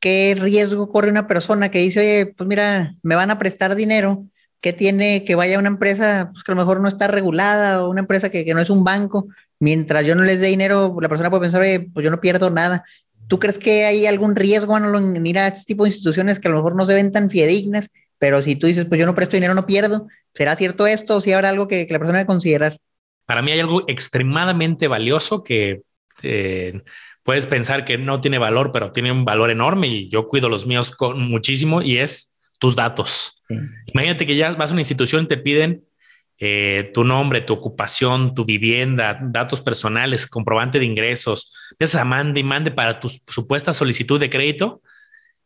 ¿Qué 0.00 0.36
riesgo 0.38 0.88
corre 0.90 1.10
una 1.10 1.26
persona 1.26 1.70
que 1.70 1.80
dice, 1.80 2.00
oye, 2.00 2.26
pues 2.26 2.46
mira, 2.46 2.94
me 3.02 3.16
van 3.16 3.32
a 3.32 3.38
prestar 3.38 3.74
dinero? 3.74 4.24
¿Qué 4.60 4.72
tiene 4.72 5.24
que 5.24 5.34
vaya 5.34 5.56
a 5.56 5.58
una 5.58 5.68
empresa 5.68 6.30
pues, 6.32 6.44
que 6.44 6.52
a 6.52 6.54
lo 6.54 6.60
mejor 6.60 6.80
no 6.80 6.88
está 6.88 7.08
regulada 7.08 7.82
o 7.82 7.90
una 7.90 8.00
empresa 8.00 8.30
que, 8.30 8.44
que 8.44 8.54
no 8.54 8.60
es 8.60 8.70
un 8.70 8.84
banco? 8.84 9.26
mientras 9.64 10.04
yo 10.04 10.14
no 10.14 10.22
les 10.22 10.40
dé 10.40 10.48
dinero, 10.48 10.96
la 11.00 11.08
persona 11.08 11.30
puede 11.30 11.42
pensar, 11.42 11.62
pues 11.92 12.04
yo 12.04 12.10
no 12.10 12.20
pierdo 12.20 12.50
nada. 12.50 12.84
¿Tú 13.28 13.38
crees 13.38 13.58
que 13.58 13.84
hay 13.84 14.06
algún 14.06 14.36
riesgo 14.36 14.76
en 14.76 15.26
ir 15.26 15.38
a 15.38 15.48
este 15.48 15.64
tipo 15.64 15.84
de 15.84 15.90
instituciones 15.90 16.38
que 16.38 16.48
a 16.48 16.50
lo 16.50 16.58
mejor 16.58 16.76
no 16.76 16.86
se 16.86 16.94
ven 16.94 17.12
tan 17.12 17.30
fidedignas? 17.30 17.90
Pero 18.18 18.42
si 18.42 18.56
tú 18.56 18.66
dices, 18.66 18.86
pues 18.86 18.98
yo 18.98 19.06
no 19.06 19.14
presto 19.14 19.36
dinero, 19.36 19.54
no 19.54 19.66
pierdo, 19.66 20.06
¿será 20.34 20.56
cierto 20.56 20.86
esto 20.86 21.16
o 21.16 21.20
si 21.20 21.32
habrá 21.32 21.50
algo 21.50 21.68
que, 21.68 21.86
la 21.90 21.98
persona 21.98 22.18
debe 22.18 22.26
considerar? 22.26 22.78
Para 23.26 23.42
mí 23.42 23.52
hay 23.52 23.60
algo 23.60 23.84
extremadamente 23.88 24.88
valioso 24.88 25.42
que 25.42 25.82
eh, 26.22 26.82
puedes 27.22 27.46
pensar 27.46 27.84
que 27.84 27.98
no 27.98 28.20
tiene 28.20 28.38
valor, 28.38 28.70
pero 28.72 28.92
tiene 28.92 29.10
un 29.10 29.24
valor 29.24 29.50
enorme 29.50 29.88
y 29.88 30.08
yo 30.08 30.28
cuido 30.28 30.48
los 30.48 30.66
míos 30.66 30.90
con 30.90 31.20
muchísimo 31.28 31.82
y 31.82 31.98
es 31.98 32.34
tus 32.58 32.76
datos. 32.76 33.42
Imagínate 33.92 34.26
que 34.26 34.36
ya 34.36 34.52
vas 34.52 34.70
a 34.70 34.74
una 34.74 34.80
institución, 34.80 35.26
te 35.26 35.36
piden 35.36 35.84
eh, 36.38 36.90
tu 36.92 37.04
nombre, 37.04 37.40
tu 37.40 37.52
ocupación, 37.52 38.34
tu 38.34 38.44
vivienda, 38.44 39.18
datos 39.22 39.60
personales, 39.60 40.26
comprobante 40.26 40.78
de 40.78 40.84
ingresos, 40.84 41.52
empiezas 41.70 42.00
a 42.00 42.04
mande 42.04 42.40
y 42.40 42.44
mande 42.44 42.70
para 42.70 42.98
tu 43.00 43.08
supuesta 43.08 43.72
solicitud 43.72 44.18
de 44.18 44.30
crédito 44.30 44.82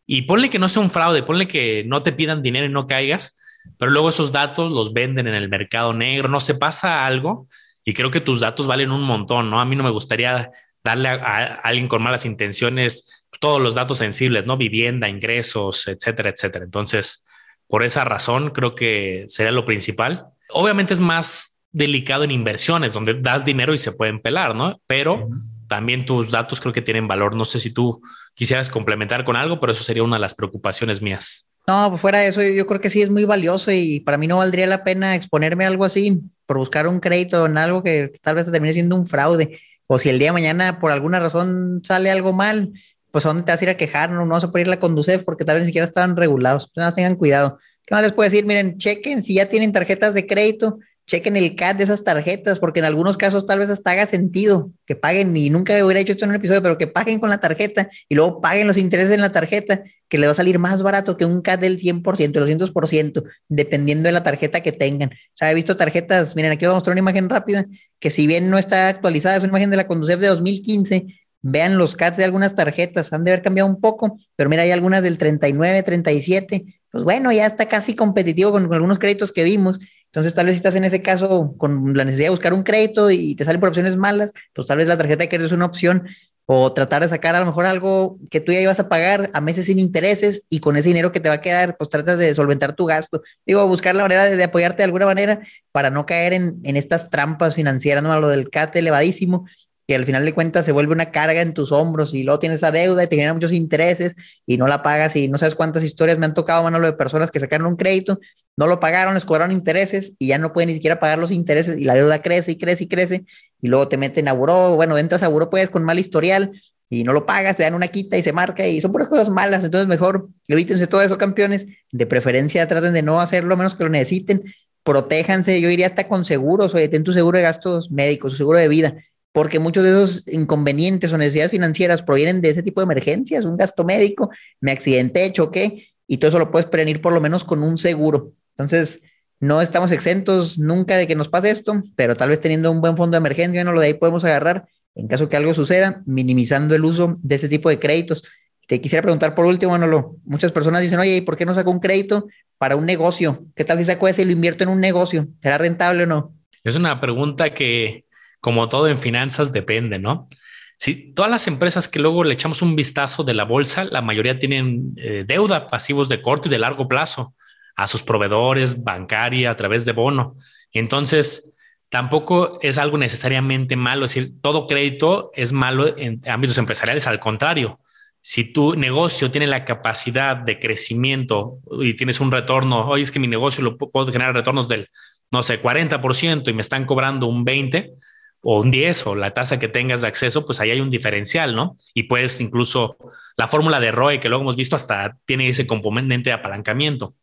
y 0.06 0.22
ponle 0.22 0.48
que 0.48 0.58
no 0.58 0.68
sea 0.68 0.82
un 0.82 0.90
fraude, 0.90 1.22
ponle 1.22 1.46
que 1.46 1.84
no 1.86 2.02
te 2.02 2.12
pidan 2.12 2.40
dinero 2.40 2.66
y 2.66 2.70
no 2.70 2.86
caigas, 2.86 3.36
pero 3.76 3.90
luego 3.90 4.08
esos 4.08 4.32
datos 4.32 4.72
los 4.72 4.92
venden 4.92 5.26
en 5.26 5.34
el 5.34 5.48
mercado 5.48 5.92
negro, 5.92 6.28
no 6.28 6.40
se 6.40 6.54
pasa 6.54 7.04
algo 7.04 7.46
y 7.84 7.92
creo 7.92 8.10
que 8.10 8.20
tus 8.20 8.40
datos 8.40 8.66
valen 8.66 8.90
un 8.90 9.02
montón, 9.02 9.50
¿no? 9.50 9.60
A 9.60 9.64
mí 9.64 9.76
no 9.76 9.84
me 9.84 9.90
gustaría 9.90 10.50
darle 10.82 11.08
a, 11.08 11.54
alguien 11.62 11.88
con 11.88 12.02
malas 12.02 12.24
intenciones 12.24 13.24
todos 13.40 13.60
los 13.60 13.74
datos 13.74 13.98
sensibles, 13.98 14.46
¿no? 14.46 14.56
Vivienda, 14.56 15.08
ingresos, 15.08 15.86
etcétera, 15.86 16.30
etcétera. 16.30 16.64
Entonces, 16.64 17.24
por 17.66 17.82
esa 17.82 18.04
razón, 18.04 18.50
creo 18.50 18.74
que 18.74 19.26
sería 19.28 19.52
lo 19.52 19.66
principal. 19.66 20.28
Obviamente 20.50 20.94
es 20.94 21.00
más 21.00 21.56
delicado 21.72 22.24
en 22.24 22.30
inversiones, 22.30 22.92
donde 22.92 23.14
das 23.14 23.44
dinero 23.44 23.74
y 23.74 23.78
se 23.78 23.92
pueden 23.92 24.20
pelar, 24.20 24.54
¿no? 24.54 24.80
Pero 24.86 25.28
también 25.68 26.06
tus 26.06 26.30
datos 26.30 26.60
creo 26.60 26.72
que 26.72 26.82
tienen 26.82 27.06
valor. 27.06 27.34
No 27.34 27.44
sé 27.44 27.58
si 27.58 27.70
tú 27.70 28.00
quisieras 28.34 28.70
complementar 28.70 29.24
con 29.24 29.36
algo, 29.36 29.60
pero 29.60 29.72
eso 29.72 29.84
sería 29.84 30.02
una 30.02 30.16
de 30.16 30.20
las 30.20 30.34
preocupaciones 30.34 31.02
mías. 31.02 31.50
No, 31.66 31.90
pues 31.90 32.00
fuera 32.00 32.20
de 32.20 32.28
eso, 32.28 32.42
yo 32.42 32.66
creo 32.66 32.80
que 32.80 32.88
sí 32.88 33.02
es 33.02 33.10
muy 33.10 33.26
valioso 33.26 33.70
y 33.70 34.00
para 34.00 34.16
mí 34.16 34.26
no 34.26 34.38
valdría 34.38 34.66
la 34.66 34.84
pena 34.84 35.14
exponerme 35.14 35.66
a 35.66 35.68
algo 35.68 35.84
así 35.84 36.18
por 36.46 36.56
buscar 36.56 36.86
un 36.86 36.98
crédito 36.98 37.44
en 37.44 37.58
algo 37.58 37.82
que 37.82 38.10
tal 38.22 38.36
vez 38.36 38.50
termine 38.50 38.72
siendo 38.72 38.96
un 38.96 39.04
fraude. 39.04 39.60
O 39.86 39.98
si 39.98 40.08
el 40.08 40.18
día 40.18 40.28
de 40.28 40.32
mañana 40.32 40.80
por 40.80 40.92
alguna 40.92 41.20
razón 41.20 41.82
sale 41.84 42.10
algo 42.10 42.32
mal, 42.32 42.72
pues 43.10 43.26
a 43.26 43.28
dónde 43.28 43.42
te 43.42 43.52
vas 43.52 43.60
a 43.60 43.64
ir 43.64 43.70
a 43.70 43.76
quejar, 43.76 44.10
no, 44.10 44.24
no 44.24 44.32
vas 44.32 44.44
a 44.44 44.50
poder 44.50 44.66
ir 44.66 44.72
a 44.72 44.80
conducir 44.80 45.24
porque 45.24 45.44
tal 45.44 45.56
vez 45.56 45.64
ni 45.64 45.66
siquiera 45.66 45.86
están 45.86 46.16
regulados. 46.16 46.72
Nada, 46.74 46.94
tengan 46.94 47.16
cuidado. 47.16 47.58
¿Qué 47.88 47.94
más 47.94 48.02
les 48.02 48.12
puedo 48.12 48.28
decir? 48.28 48.44
Miren, 48.44 48.76
chequen 48.76 49.22
si 49.22 49.32
ya 49.32 49.46
tienen 49.46 49.72
tarjetas 49.72 50.12
de 50.12 50.26
crédito, 50.26 50.78
chequen 51.06 51.38
el 51.38 51.56
CAT 51.56 51.78
de 51.78 51.84
esas 51.84 52.04
tarjetas, 52.04 52.58
porque 52.58 52.80
en 52.80 52.84
algunos 52.84 53.16
casos 53.16 53.46
tal 53.46 53.60
vez 53.60 53.70
hasta 53.70 53.92
haga 53.92 54.04
sentido 54.04 54.72
que 54.84 54.94
paguen, 54.94 55.34
y 55.34 55.48
nunca 55.48 55.82
hubiera 55.82 55.98
hecho 55.98 56.12
esto 56.12 56.26
en 56.26 56.32
un 56.32 56.36
episodio, 56.36 56.62
pero 56.62 56.76
que 56.76 56.86
paguen 56.86 57.18
con 57.18 57.30
la 57.30 57.40
tarjeta 57.40 57.88
y 58.06 58.14
luego 58.14 58.42
paguen 58.42 58.66
los 58.66 58.76
intereses 58.76 59.12
en 59.12 59.22
la 59.22 59.32
tarjeta, 59.32 59.80
que 60.06 60.18
le 60.18 60.26
va 60.26 60.32
a 60.32 60.34
salir 60.34 60.58
más 60.58 60.82
barato 60.82 61.16
que 61.16 61.24
un 61.24 61.40
CAT 61.40 61.60
del 61.60 61.78
100%, 61.78 62.36
el 62.36 62.58
200%, 62.58 63.24
dependiendo 63.48 64.08
de 64.08 64.12
la 64.12 64.22
tarjeta 64.22 64.60
que 64.60 64.72
tengan. 64.72 65.08
O 65.08 65.32
sea, 65.32 65.50
he 65.50 65.54
visto 65.54 65.74
tarjetas, 65.78 66.36
miren, 66.36 66.52
aquí 66.52 66.66
voy 66.66 66.72
a 66.72 66.74
mostrar 66.74 66.92
una 66.92 67.00
imagen 67.00 67.30
rápida, 67.30 67.64
que 67.98 68.10
si 68.10 68.26
bien 68.26 68.50
no 68.50 68.58
está 68.58 68.88
actualizada, 68.88 69.36
es 69.36 69.42
una 69.42 69.48
imagen 69.48 69.70
de 69.70 69.78
la 69.78 69.86
Conducef 69.86 70.20
de 70.20 70.26
2015, 70.26 71.17
vean 71.42 71.78
los 71.78 71.94
CATs 71.94 72.16
de 72.16 72.24
algunas 72.24 72.54
tarjetas, 72.54 73.12
han 73.12 73.24
de 73.24 73.32
haber 73.32 73.42
cambiado 73.42 73.68
un 73.68 73.80
poco, 73.80 74.18
pero 74.36 74.50
mira, 74.50 74.62
hay 74.62 74.70
algunas 74.70 75.02
del 75.02 75.18
39, 75.18 75.82
37, 75.82 76.64
pues 76.90 77.04
bueno, 77.04 77.32
ya 77.32 77.46
está 77.46 77.66
casi 77.66 77.94
competitivo 77.94 78.52
con, 78.52 78.72
algunos 78.72 78.98
créditos 78.98 79.32
que 79.32 79.44
vimos. 79.44 79.78
Entonces, 80.06 80.34
tal 80.34 80.46
vez 80.46 80.54
si 80.54 80.58
estás 80.58 80.74
en 80.74 80.84
ese 80.84 81.02
caso 81.02 81.54
con 81.58 81.94
la 81.96 82.04
necesidad 82.04 82.26
de 82.26 82.30
buscar 82.30 82.54
un 82.54 82.62
crédito 82.62 83.10
y 83.10 83.34
te 83.34 83.44
salen 83.44 83.60
por 83.60 83.68
opciones 83.68 83.96
malas, 83.96 84.32
pues 84.54 84.66
tal 84.66 84.78
vez 84.78 84.88
la 84.88 84.96
tarjeta 84.96 85.24
de 85.24 85.28
crédito 85.28 85.46
es 85.46 85.52
una 85.52 85.66
opción 85.66 86.08
o 86.50 86.72
tratar 86.72 87.02
de 87.02 87.08
sacar 87.10 87.34
a 87.34 87.40
lo 87.40 87.46
mejor 87.46 87.66
algo 87.66 88.18
que 88.30 88.40
tú 88.40 88.52
ya 88.52 88.60
ibas 88.62 88.80
a 88.80 88.88
pagar 88.88 89.28
a 89.34 89.40
meses 89.42 89.66
sin 89.66 89.78
intereses 89.78 90.44
y 90.48 90.60
con 90.60 90.78
ese 90.78 90.88
dinero 90.88 91.12
que 91.12 91.20
te 91.20 91.28
va 91.28 91.34
a 91.34 91.40
quedar, 91.42 91.76
pues 91.76 91.90
tratas 91.90 92.18
de 92.18 92.34
solventar 92.34 92.74
tu 92.74 92.86
gasto. 92.86 93.22
Digo, 93.44 93.66
buscar 93.68 93.94
la 93.94 94.02
manera 94.02 94.24
de, 94.24 94.42
apoyarte 94.42 94.78
de 94.78 94.84
alguna 94.84 95.04
manera 95.04 95.40
para 95.72 95.90
no 95.90 96.06
caer 96.06 96.32
en, 96.32 96.58
en 96.64 96.78
estas 96.78 97.10
trampas 97.10 97.54
financieras, 97.54 98.02
¿no? 98.02 98.18
Lo 98.18 98.28
del 98.28 98.48
CAT 98.48 98.76
elevadísimo 98.76 99.44
que 99.88 99.94
al 99.94 100.04
final 100.04 100.22
de 100.26 100.34
cuentas 100.34 100.66
se 100.66 100.72
vuelve 100.72 100.92
una 100.92 101.10
carga 101.10 101.40
en 101.40 101.54
tus 101.54 101.72
hombros 101.72 102.12
y 102.12 102.22
luego 102.22 102.38
tienes 102.38 102.56
esa 102.56 102.70
deuda 102.70 103.04
y 103.04 103.06
te 103.06 103.16
genera 103.16 103.32
muchos 103.32 103.52
intereses 103.52 104.16
y 104.44 104.58
no 104.58 104.66
la 104.66 104.82
pagas 104.82 105.16
y 105.16 105.28
no 105.28 105.38
sabes 105.38 105.54
cuántas 105.54 105.82
historias 105.82 106.18
me 106.18 106.26
han 106.26 106.34
tocado, 106.34 106.62
mano, 106.62 106.78
de 106.78 106.92
personas 106.92 107.30
que 107.30 107.40
sacaron 107.40 107.66
un 107.66 107.76
crédito, 107.76 108.20
no 108.54 108.66
lo 108.66 108.80
pagaron, 108.80 109.14
les 109.14 109.24
cobraron 109.24 109.50
intereses 109.50 110.12
y 110.18 110.26
ya 110.26 110.36
no 110.36 110.52
pueden 110.52 110.68
ni 110.68 110.74
siquiera 110.74 111.00
pagar 111.00 111.18
los 111.18 111.30
intereses 111.30 111.78
y 111.78 111.84
la 111.84 111.94
deuda 111.94 112.20
crece 112.20 112.52
y 112.52 112.58
crece 112.58 112.84
y 112.84 112.88
crece 112.88 113.24
y 113.62 113.68
luego 113.68 113.88
te 113.88 113.96
meten 113.96 114.28
a 114.28 114.34
buró, 114.34 114.76
bueno, 114.76 114.98
entras 114.98 115.22
a 115.22 115.28
buró 115.28 115.48
pues 115.48 115.70
con 115.70 115.84
mal 115.84 115.98
historial 115.98 116.52
y 116.90 117.02
no 117.02 117.14
lo 117.14 117.24
pagas, 117.24 117.56
te 117.56 117.62
dan 117.62 117.72
una 117.72 117.88
quita 117.88 118.18
y 118.18 118.22
se 118.22 118.34
marca 118.34 118.68
y 118.68 118.82
son 118.82 118.92
puras 118.92 119.08
cosas 119.08 119.30
malas, 119.30 119.64
entonces 119.64 119.88
mejor 119.88 120.28
evítense 120.48 120.86
todo 120.86 121.00
eso, 121.00 121.16
campeones, 121.16 121.66
de 121.92 122.04
preferencia 122.04 122.68
traten 122.68 122.92
de 122.92 123.00
no 123.00 123.22
hacerlo 123.22 123.56
menos 123.56 123.74
que 123.74 123.84
lo 123.84 123.90
necesiten, 123.90 124.44
protéjanse, 124.82 125.62
yo 125.62 125.70
iría 125.70 125.86
hasta 125.86 126.08
con 126.08 126.26
seguros, 126.26 126.74
oye, 126.74 126.88
ten 126.88 127.04
tu 127.04 127.14
seguro 127.14 127.38
de 127.38 127.44
gastos 127.44 127.90
médicos, 127.90 128.32
tu 128.32 128.36
seguro 128.36 128.58
de 128.58 128.68
vida, 128.68 128.94
porque 129.38 129.60
muchos 129.60 129.84
de 129.84 129.90
esos 129.90 130.24
inconvenientes 130.26 131.12
o 131.12 131.16
necesidades 131.16 131.52
financieras 131.52 132.02
provienen 132.02 132.40
de 132.40 132.50
ese 132.50 132.64
tipo 132.64 132.80
de 132.80 132.86
emergencias, 132.86 133.44
un 133.44 133.56
gasto 133.56 133.84
médico, 133.84 134.30
me 134.60 134.72
accidenté, 134.72 135.30
choqué, 135.32 135.90
y 136.08 136.16
todo 136.16 136.30
eso 136.30 136.40
lo 136.40 136.50
puedes 136.50 136.66
prevenir 136.66 137.00
por 137.00 137.12
lo 137.12 137.20
menos 137.20 137.44
con 137.44 137.62
un 137.62 137.78
seguro. 137.78 138.32
Entonces, 138.56 139.00
no 139.38 139.62
estamos 139.62 139.92
exentos 139.92 140.58
nunca 140.58 140.96
de 140.96 141.06
que 141.06 141.14
nos 141.14 141.28
pase 141.28 141.50
esto, 141.50 141.80
pero 141.94 142.16
tal 142.16 142.30
vez 142.30 142.40
teniendo 142.40 142.72
un 142.72 142.80
buen 142.80 142.96
fondo 142.96 143.14
de 143.14 143.18
emergencia, 143.18 143.62
no 143.62 143.70
lo 143.70 143.78
de 143.78 143.86
ahí 143.86 143.94
podemos 143.94 144.24
agarrar 144.24 144.66
en 144.96 145.06
caso 145.06 145.28
que 145.28 145.36
algo 145.36 145.54
suceda, 145.54 146.02
minimizando 146.04 146.74
el 146.74 146.84
uso 146.84 147.16
de 147.22 147.36
ese 147.36 147.48
tipo 147.48 147.68
de 147.68 147.78
créditos. 147.78 148.24
Te 148.66 148.80
quisiera 148.80 149.02
preguntar 149.02 149.36
por 149.36 149.46
último, 149.46 149.70
Manolo, 149.70 150.16
muchas 150.24 150.50
personas 150.50 150.82
dicen, 150.82 150.98
oye, 150.98 151.18
¿y 151.18 151.20
por 151.20 151.36
qué 151.36 151.46
no 151.46 151.54
saco 151.54 151.70
un 151.70 151.78
crédito 151.78 152.26
para 152.58 152.74
un 152.74 152.86
negocio? 152.86 153.46
¿Qué 153.54 153.64
tal 153.64 153.78
si 153.78 153.84
saco 153.84 154.08
ese 154.08 154.22
y 154.22 154.24
lo 154.24 154.32
invierto 154.32 154.64
en 154.64 154.70
un 154.70 154.80
negocio? 154.80 155.28
¿Será 155.40 155.58
rentable 155.58 156.02
o 156.02 156.06
no? 156.08 156.34
Es 156.64 156.74
una 156.74 157.00
pregunta 157.00 157.54
que 157.54 158.07
como 158.40 158.68
todo 158.68 158.88
en 158.88 158.98
finanzas 158.98 159.52
depende, 159.52 159.98
¿no? 159.98 160.28
Si 160.76 161.12
todas 161.12 161.30
las 161.30 161.48
empresas 161.48 161.88
que 161.88 161.98
luego 161.98 162.22
le 162.22 162.34
echamos 162.34 162.62
un 162.62 162.76
vistazo 162.76 163.24
de 163.24 163.34
la 163.34 163.44
bolsa, 163.44 163.84
la 163.84 164.00
mayoría 164.00 164.38
tienen 164.38 164.94
eh, 164.96 165.24
deuda, 165.26 165.66
pasivos 165.66 166.08
de 166.08 166.22
corto 166.22 166.48
y 166.48 166.52
de 166.52 166.60
largo 166.60 166.86
plazo 166.86 167.34
a 167.74 167.88
sus 167.88 168.02
proveedores, 168.02 168.84
bancaria, 168.84 169.50
a 169.50 169.56
través 169.56 169.84
de 169.84 169.92
bono. 169.92 170.36
Entonces, 170.72 171.52
tampoco 171.88 172.58
es 172.62 172.78
algo 172.78 172.96
necesariamente 172.96 173.74
malo. 173.74 174.04
Es 174.04 174.14
decir, 174.14 174.34
todo 174.40 174.68
crédito 174.68 175.30
es 175.34 175.52
malo 175.52 175.96
en 175.96 176.20
ámbitos 176.28 176.58
empresariales. 176.58 177.08
Al 177.08 177.18
contrario, 177.18 177.80
si 178.20 178.52
tu 178.52 178.74
negocio 178.74 179.30
tiene 179.30 179.48
la 179.48 179.64
capacidad 179.64 180.36
de 180.36 180.60
crecimiento 180.60 181.58
y 181.80 181.94
tienes 181.94 182.20
un 182.20 182.30
retorno, 182.30 182.88
hoy 182.88 183.02
es 183.02 183.10
que 183.10 183.18
mi 183.18 183.28
negocio 183.28 183.64
lo 183.64 183.76
puedo 183.76 184.12
generar 184.12 184.34
retornos 184.34 184.68
del, 184.68 184.88
no 185.32 185.42
sé, 185.42 185.60
40% 185.60 186.48
y 186.48 186.52
me 186.52 186.62
están 186.62 186.84
cobrando 186.84 187.26
un 187.26 187.44
20 187.44 187.94
o 188.40 188.60
un 188.60 188.70
10 188.70 189.06
o 189.06 189.14
la 189.14 189.34
tasa 189.34 189.58
que 189.58 189.68
tengas 189.68 190.02
de 190.02 190.08
acceso, 190.08 190.46
pues 190.46 190.60
ahí 190.60 190.70
hay 190.70 190.80
un 190.80 190.90
diferencial, 190.90 191.54
¿no? 191.54 191.76
Y 191.94 192.04
puedes 192.04 192.40
incluso 192.40 192.96
la 193.36 193.48
fórmula 193.48 193.80
de 193.80 193.90
ROE 193.92 194.20
que 194.20 194.28
luego 194.28 194.42
hemos 194.42 194.56
visto 194.56 194.76
hasta 194.76 195.16
tiene 195.26 195.48
ese 195.48 195.66
componente 195.66 196.30
de 196.30 196.34
apalancamiento. 196.34 197.14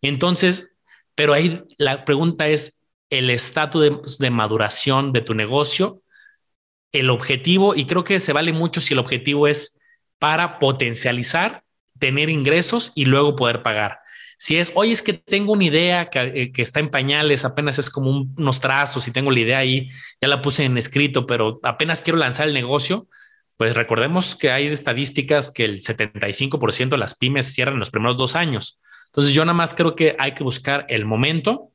Entonces, 0.00 0.76
pero 1.14 1.32
ahí 1.32 1.62
la 1.78 2.04
pregunta 2.04 2.48
es 2.48 2.80
el 3.10 3.30
estatus 3.30 4.18
de, 4.18 4.30
maduración 4.30 5.12
de 5.12 5.20
tu 5.20 5.34
negocio, 5.34 6.02
el 6.92 7.10
objetivo, 7.10 7.74
y 7.74 7.86
creo 7.86 8.04
que 8.04 8.20
se 8.20 8.32
vale 8.32 8.52
mucho 8.52 8.80
si 8.80 8.94
el 8.94 9.00
objetivo 9.00 9.46
es 9.46 9.78
para 10.18 10.58
potencializar, 10.58 11.62
tener 11.98 12.30
ingresos 12.30 12.92
y 12.94 13.04
luego 13.04 13.36
poder 13.36 13.62
pagar. 13.62 14.01
Si 14.42 14.58
es, 14.58 14.72
oye, 14.74 14.90
es 14.90 15.04
que 15.04 15.12
tengo 15.12 15.52
una 15.52 15.62
idea 15.62 16.10
que, 16.10 16.18
eh, 16.18 16.52
está 16.56 16.80
en 16.80 16.90
pañales, 16.90 17.44
apenas 17.44 17.78
es 17.78 17.88
como 17.88 18.10
unos 18.36 18.58
trazos 18.58 19.06
y 19.06 19.12
tengo 19.12 19.30
la 19.30 19.38
idea 19.38 19.58
ahí, 19.58 19.88
ya 20.20 20.26
la 20.26 20.42
puse 20.42 20.64
en 20.64 20.76
escrito, 20.76 21.26
pero 21.26 21.60
apenas 21.62 22.02
quiero 22.02 22.18
lanzar 22.18 22.48
el 22.48 22.52
negocio, 22.52 23.06
pues 23.56 23.76
recordemos 23.76 24.34
que 24.34 24.50
hay 24.50 24.66
estadísticas 24.66 25.52
que 25.52 25.64
el 25.64 25.80
75% 25.80 26.88
de 26.88 26.98
las 26.98 27.14
pymes 27.14 27.54
cierran 27.54 27.74
en 27.74 27.78
los 27.78 27.90
primeros 27.90 28.16
dos 28.16 28.34
años. 28.34 28.80
Entonces 29.06 29.32
yo 29.32 29.44
nada 29.44 29.54
más 29.54 29.74
creo 29.74 29.94
que 29.94 30.16
hay 30.18 30.32
que 30.32 30.42
buscar 30.42 30.86
el 30.88 31.04
momento, 31.04 31.70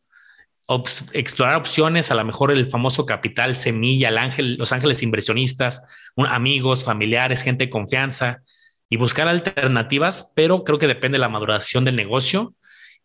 explorar 1.13 1.56
opciones, 1.56 2.12
a 2.12 2.15
lo 2.15 2.25
mejor 2.25 2.51
el 2.51 2.69
famoso 2.69 3.06
capital 3.06 3.56
semilla, 3.56 4.10
el 4.10 4.17
ángel, 4.17 4.58
los 4.58 4.73
ángeles 4.73 5.01
inversionistas, 5.03 5.86
amigos, 6.17 6.84
familiares, 6.84 7.43
gente 7.43 7.67
de 7.67 7.69
confianza 7.69 8.43
y 8.89 8.97
buscar 8.97 9.28
alternativas, 9.28 10.32
pero 10.36 10.63
creo 10.63 10.80
que 10.80 10.88
depende 10.88 11.17
de 11.17 11.21
la 11.21 11.30
maduración 11.30 11.86
del 11.86 11.95
negocio 11.95 12.54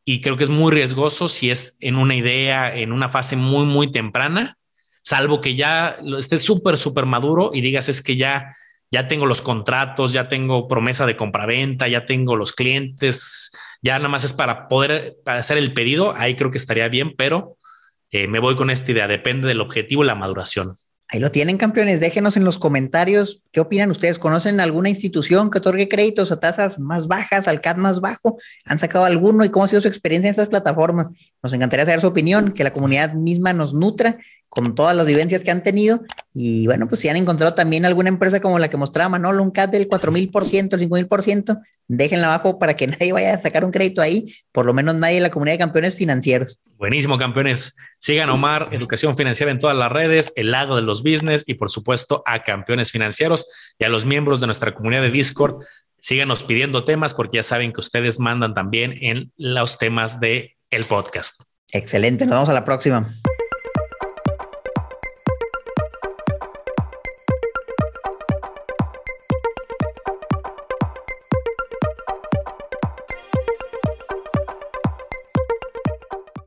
y 0.05 0.21
creo 0.21 0.37
que 0.37 0.45
es 0.45 0.51
muy 0.51 0.73
riesgoso 0.73 1.29
si 1.29 1.51
es 1.51 1.77
en 1.81 1.97
una 1.97 2.15
idea, 2.15 2.75
en 2.75 2.93
una 2.93 3.09
fase 3.09 3.37
muy, 3.37 3.65
muy 3.65 3.91
temprana, 3.91 4.59
salvo 5.03 5.41
que 5.41 5.55
ya 5.55 5.99
esté 6.19 6.39
súper, 6.39 6.77
súper 6.77 7.07
maduro 7.07 7.51
y 7.53 7.61
digas 7.61 7.89
es 7.89 8.03
que 8.03 8.17
ya 8.17 8.55
ya 8.93 9.09
tengo 9.09 9.25
los 9.25 9.41
contratos, 9.41 10.13
ya 10.13 10.29
tengo 10.29 10.69
promesa 10.69 11.07
de 11.07 11.17
compraventa, 11.17 11.89
ya 11.89 12.05
tengo 12.05 12.37
los 12.37 12.53
clientes, 12.53 13.51
ya 13.81 13.97
nada 13.97 14.11
más 14.11 14.23
es 14.23 14.35
para 14.35 14.69
poder 14.69 15.17
hacer 15.25 15.57
el 15.57 15.73
pedido, 15.73 16.15
ahí 16.15 16.37
creo 16.37 16.51
que 16.51 16.59
estaría 16.59 16.89
bien, 16.89 17.15
pero 17.17 17.57
eh, 18.11 18.29
me 18.29 18.39
voy 18.39 18.55
con 18.55 18.69
esta 18.69 18.93
idea, 18.93 19.09
depende 19.09 19.49
del 19.49 19.63
objetivo 19.63 20.05
y 20.05 20.07
la 20.07 20.15
maduración. 20.15 20.77
Ahí 21.09 21.21
lo 21.21 21.31
tienen, 21.31 21.57
campeones. 21.57 22.01
Déjenos 22.01 22.37
en 22.37 22.45
los 22.45 22.59
comentarios 22.59 23.42
qué 23.53 23.61
opinan 23.61 23.91
ustedes. 23.91 24.19
¿Conocen 24.19 24.59
alguna 24.61 24.89
institución 24.89 25.51
que 25.51 25.59
otorgue 25.59 25.89
créditos 25.89 26.33
a 26.33 26.41
tasas 26.41 26.81
más 26.81 27.07
bajas, 27.07 27.47
al 27.47 27.61
CAD 27.61 27.77
más 27.77 28.01
bajo? 28.01 28.39
¿Han 28.65 28.79
sacado 28.79 29.05
alguno 29.05 29.45
y 29.45 29.51
cómo 29.51 29.65
ha 29.65 29.69
sido 29.69 29.83
su 29.83 29.89
experiencia 29.89 30.29
en 30.29 30.33
estas 30.33 30.49
plataformas? 30.49 31.09
Nos 31.43 31.53
encantaría 31.53 31.85
saber 31.85 32.01
su 32.01 32.07
opinión, 32.07 32.53
que 32.53 32.65
la 32.65 32.73
comunidad 32.73 33.13
misma 33.15 33.53
nos 33.53 33.75
nutra 33.75 34.19
con 34.49 34.75
todas 34.75 34.95
las 34.95 35.07
vivencias 35.07 35.43
que 35.43 35.51
han 35.51 35.63
tenido. 35.63 36.03
Y 36.35 36.67
bueno, 36.67 36.87
pues 36.87 37.01
si 37.01 37.09
han 37.09 37.17
encontrado 37.17 37.55
también 37.55 37.87
alguna 37.87 38.11
empresa 38.11 38.39
como 38.41 38.59
la 38.59 38.69
que 38.69 38.77
mostraba 38.77 39.09
Manolo, 39.09 39.43
un 39.43 39.51
CAD 39.51 39.71
del 39.71 39.89
4000%, 39.89 40.75
el 40.75 40.91
5000%, 40.91 41.63
déjenla 41.89 42.27
abajo 42.27 42.59
para 42.59 42.77
que 42.77 42.87
nadie 42.89 43.15
vaya 43.15 43.35
a 43.35 43.39
sacar 43.39 43.65
un 43.65 43.71
crédito 43.71 44.03
ahí, 44.03 44.35
por 44.53 44.67
lo 44.67 44.75
menos 44.75 44.95
nadie 44.95 45.17
en 45.17 45.23
la 45.23 45.31
comunidad 45.31 45.55
de 45.55 45.59
campeones 45.61 45.97
financieros. 45.97 46.61
Buenísimo, 46.77 47.17
campeones. 47.17 47.77
Sigan 47.99 48.29
Omar, 48.29 48.69
Educación 48.73 49.17
Financiera 49.17 49.53
en 49.53 49.59
todas 49.59 49.77
las 49.77 49.91
redes, 49.91 50.35
el 50.37 50.51
lado 50.51 50.77
de 50.77 50.83
los 50.83 51.03
business 51.03 51.45
y 51.47 51.55
por 51.55 51.71
supuesto 51.71 52.23
a 52.27 52.43
campeones 52.43 52.91
financieros 52.91 53.42
y 53.79 53.85
a 53.85 53.89
los 53.89 54.05
miembros 54.05 54.41
de 54.41 54.47
nuestra 54.47 54.75
comunidad 54.75 55.03
de 55.03 55.11
Discord. 55.11 55.65
Síganos 55.99 56.43
pidiendo 56.43 56.85
temas 56.85 57.15
porque 57.15 57.39
ya 57.39 57.43
saben 57.43 57.73
que 57.73 57.81
ustedes 57.81 58.19
mandan 58.19 58.55
también 58.55 58.97
en 59.01 59.33
los 59.37 59.79
temas 59.79 60.21
de 60.21 60.57
el 60.71 60.85
podcast. 60.85 61.41
Excelente, 61.71 62.27
nos 62.27 62.35
vemos 62.35 62.49
a 62.49 62.55
la 62.55 62.65
próxima. 62.65 63.09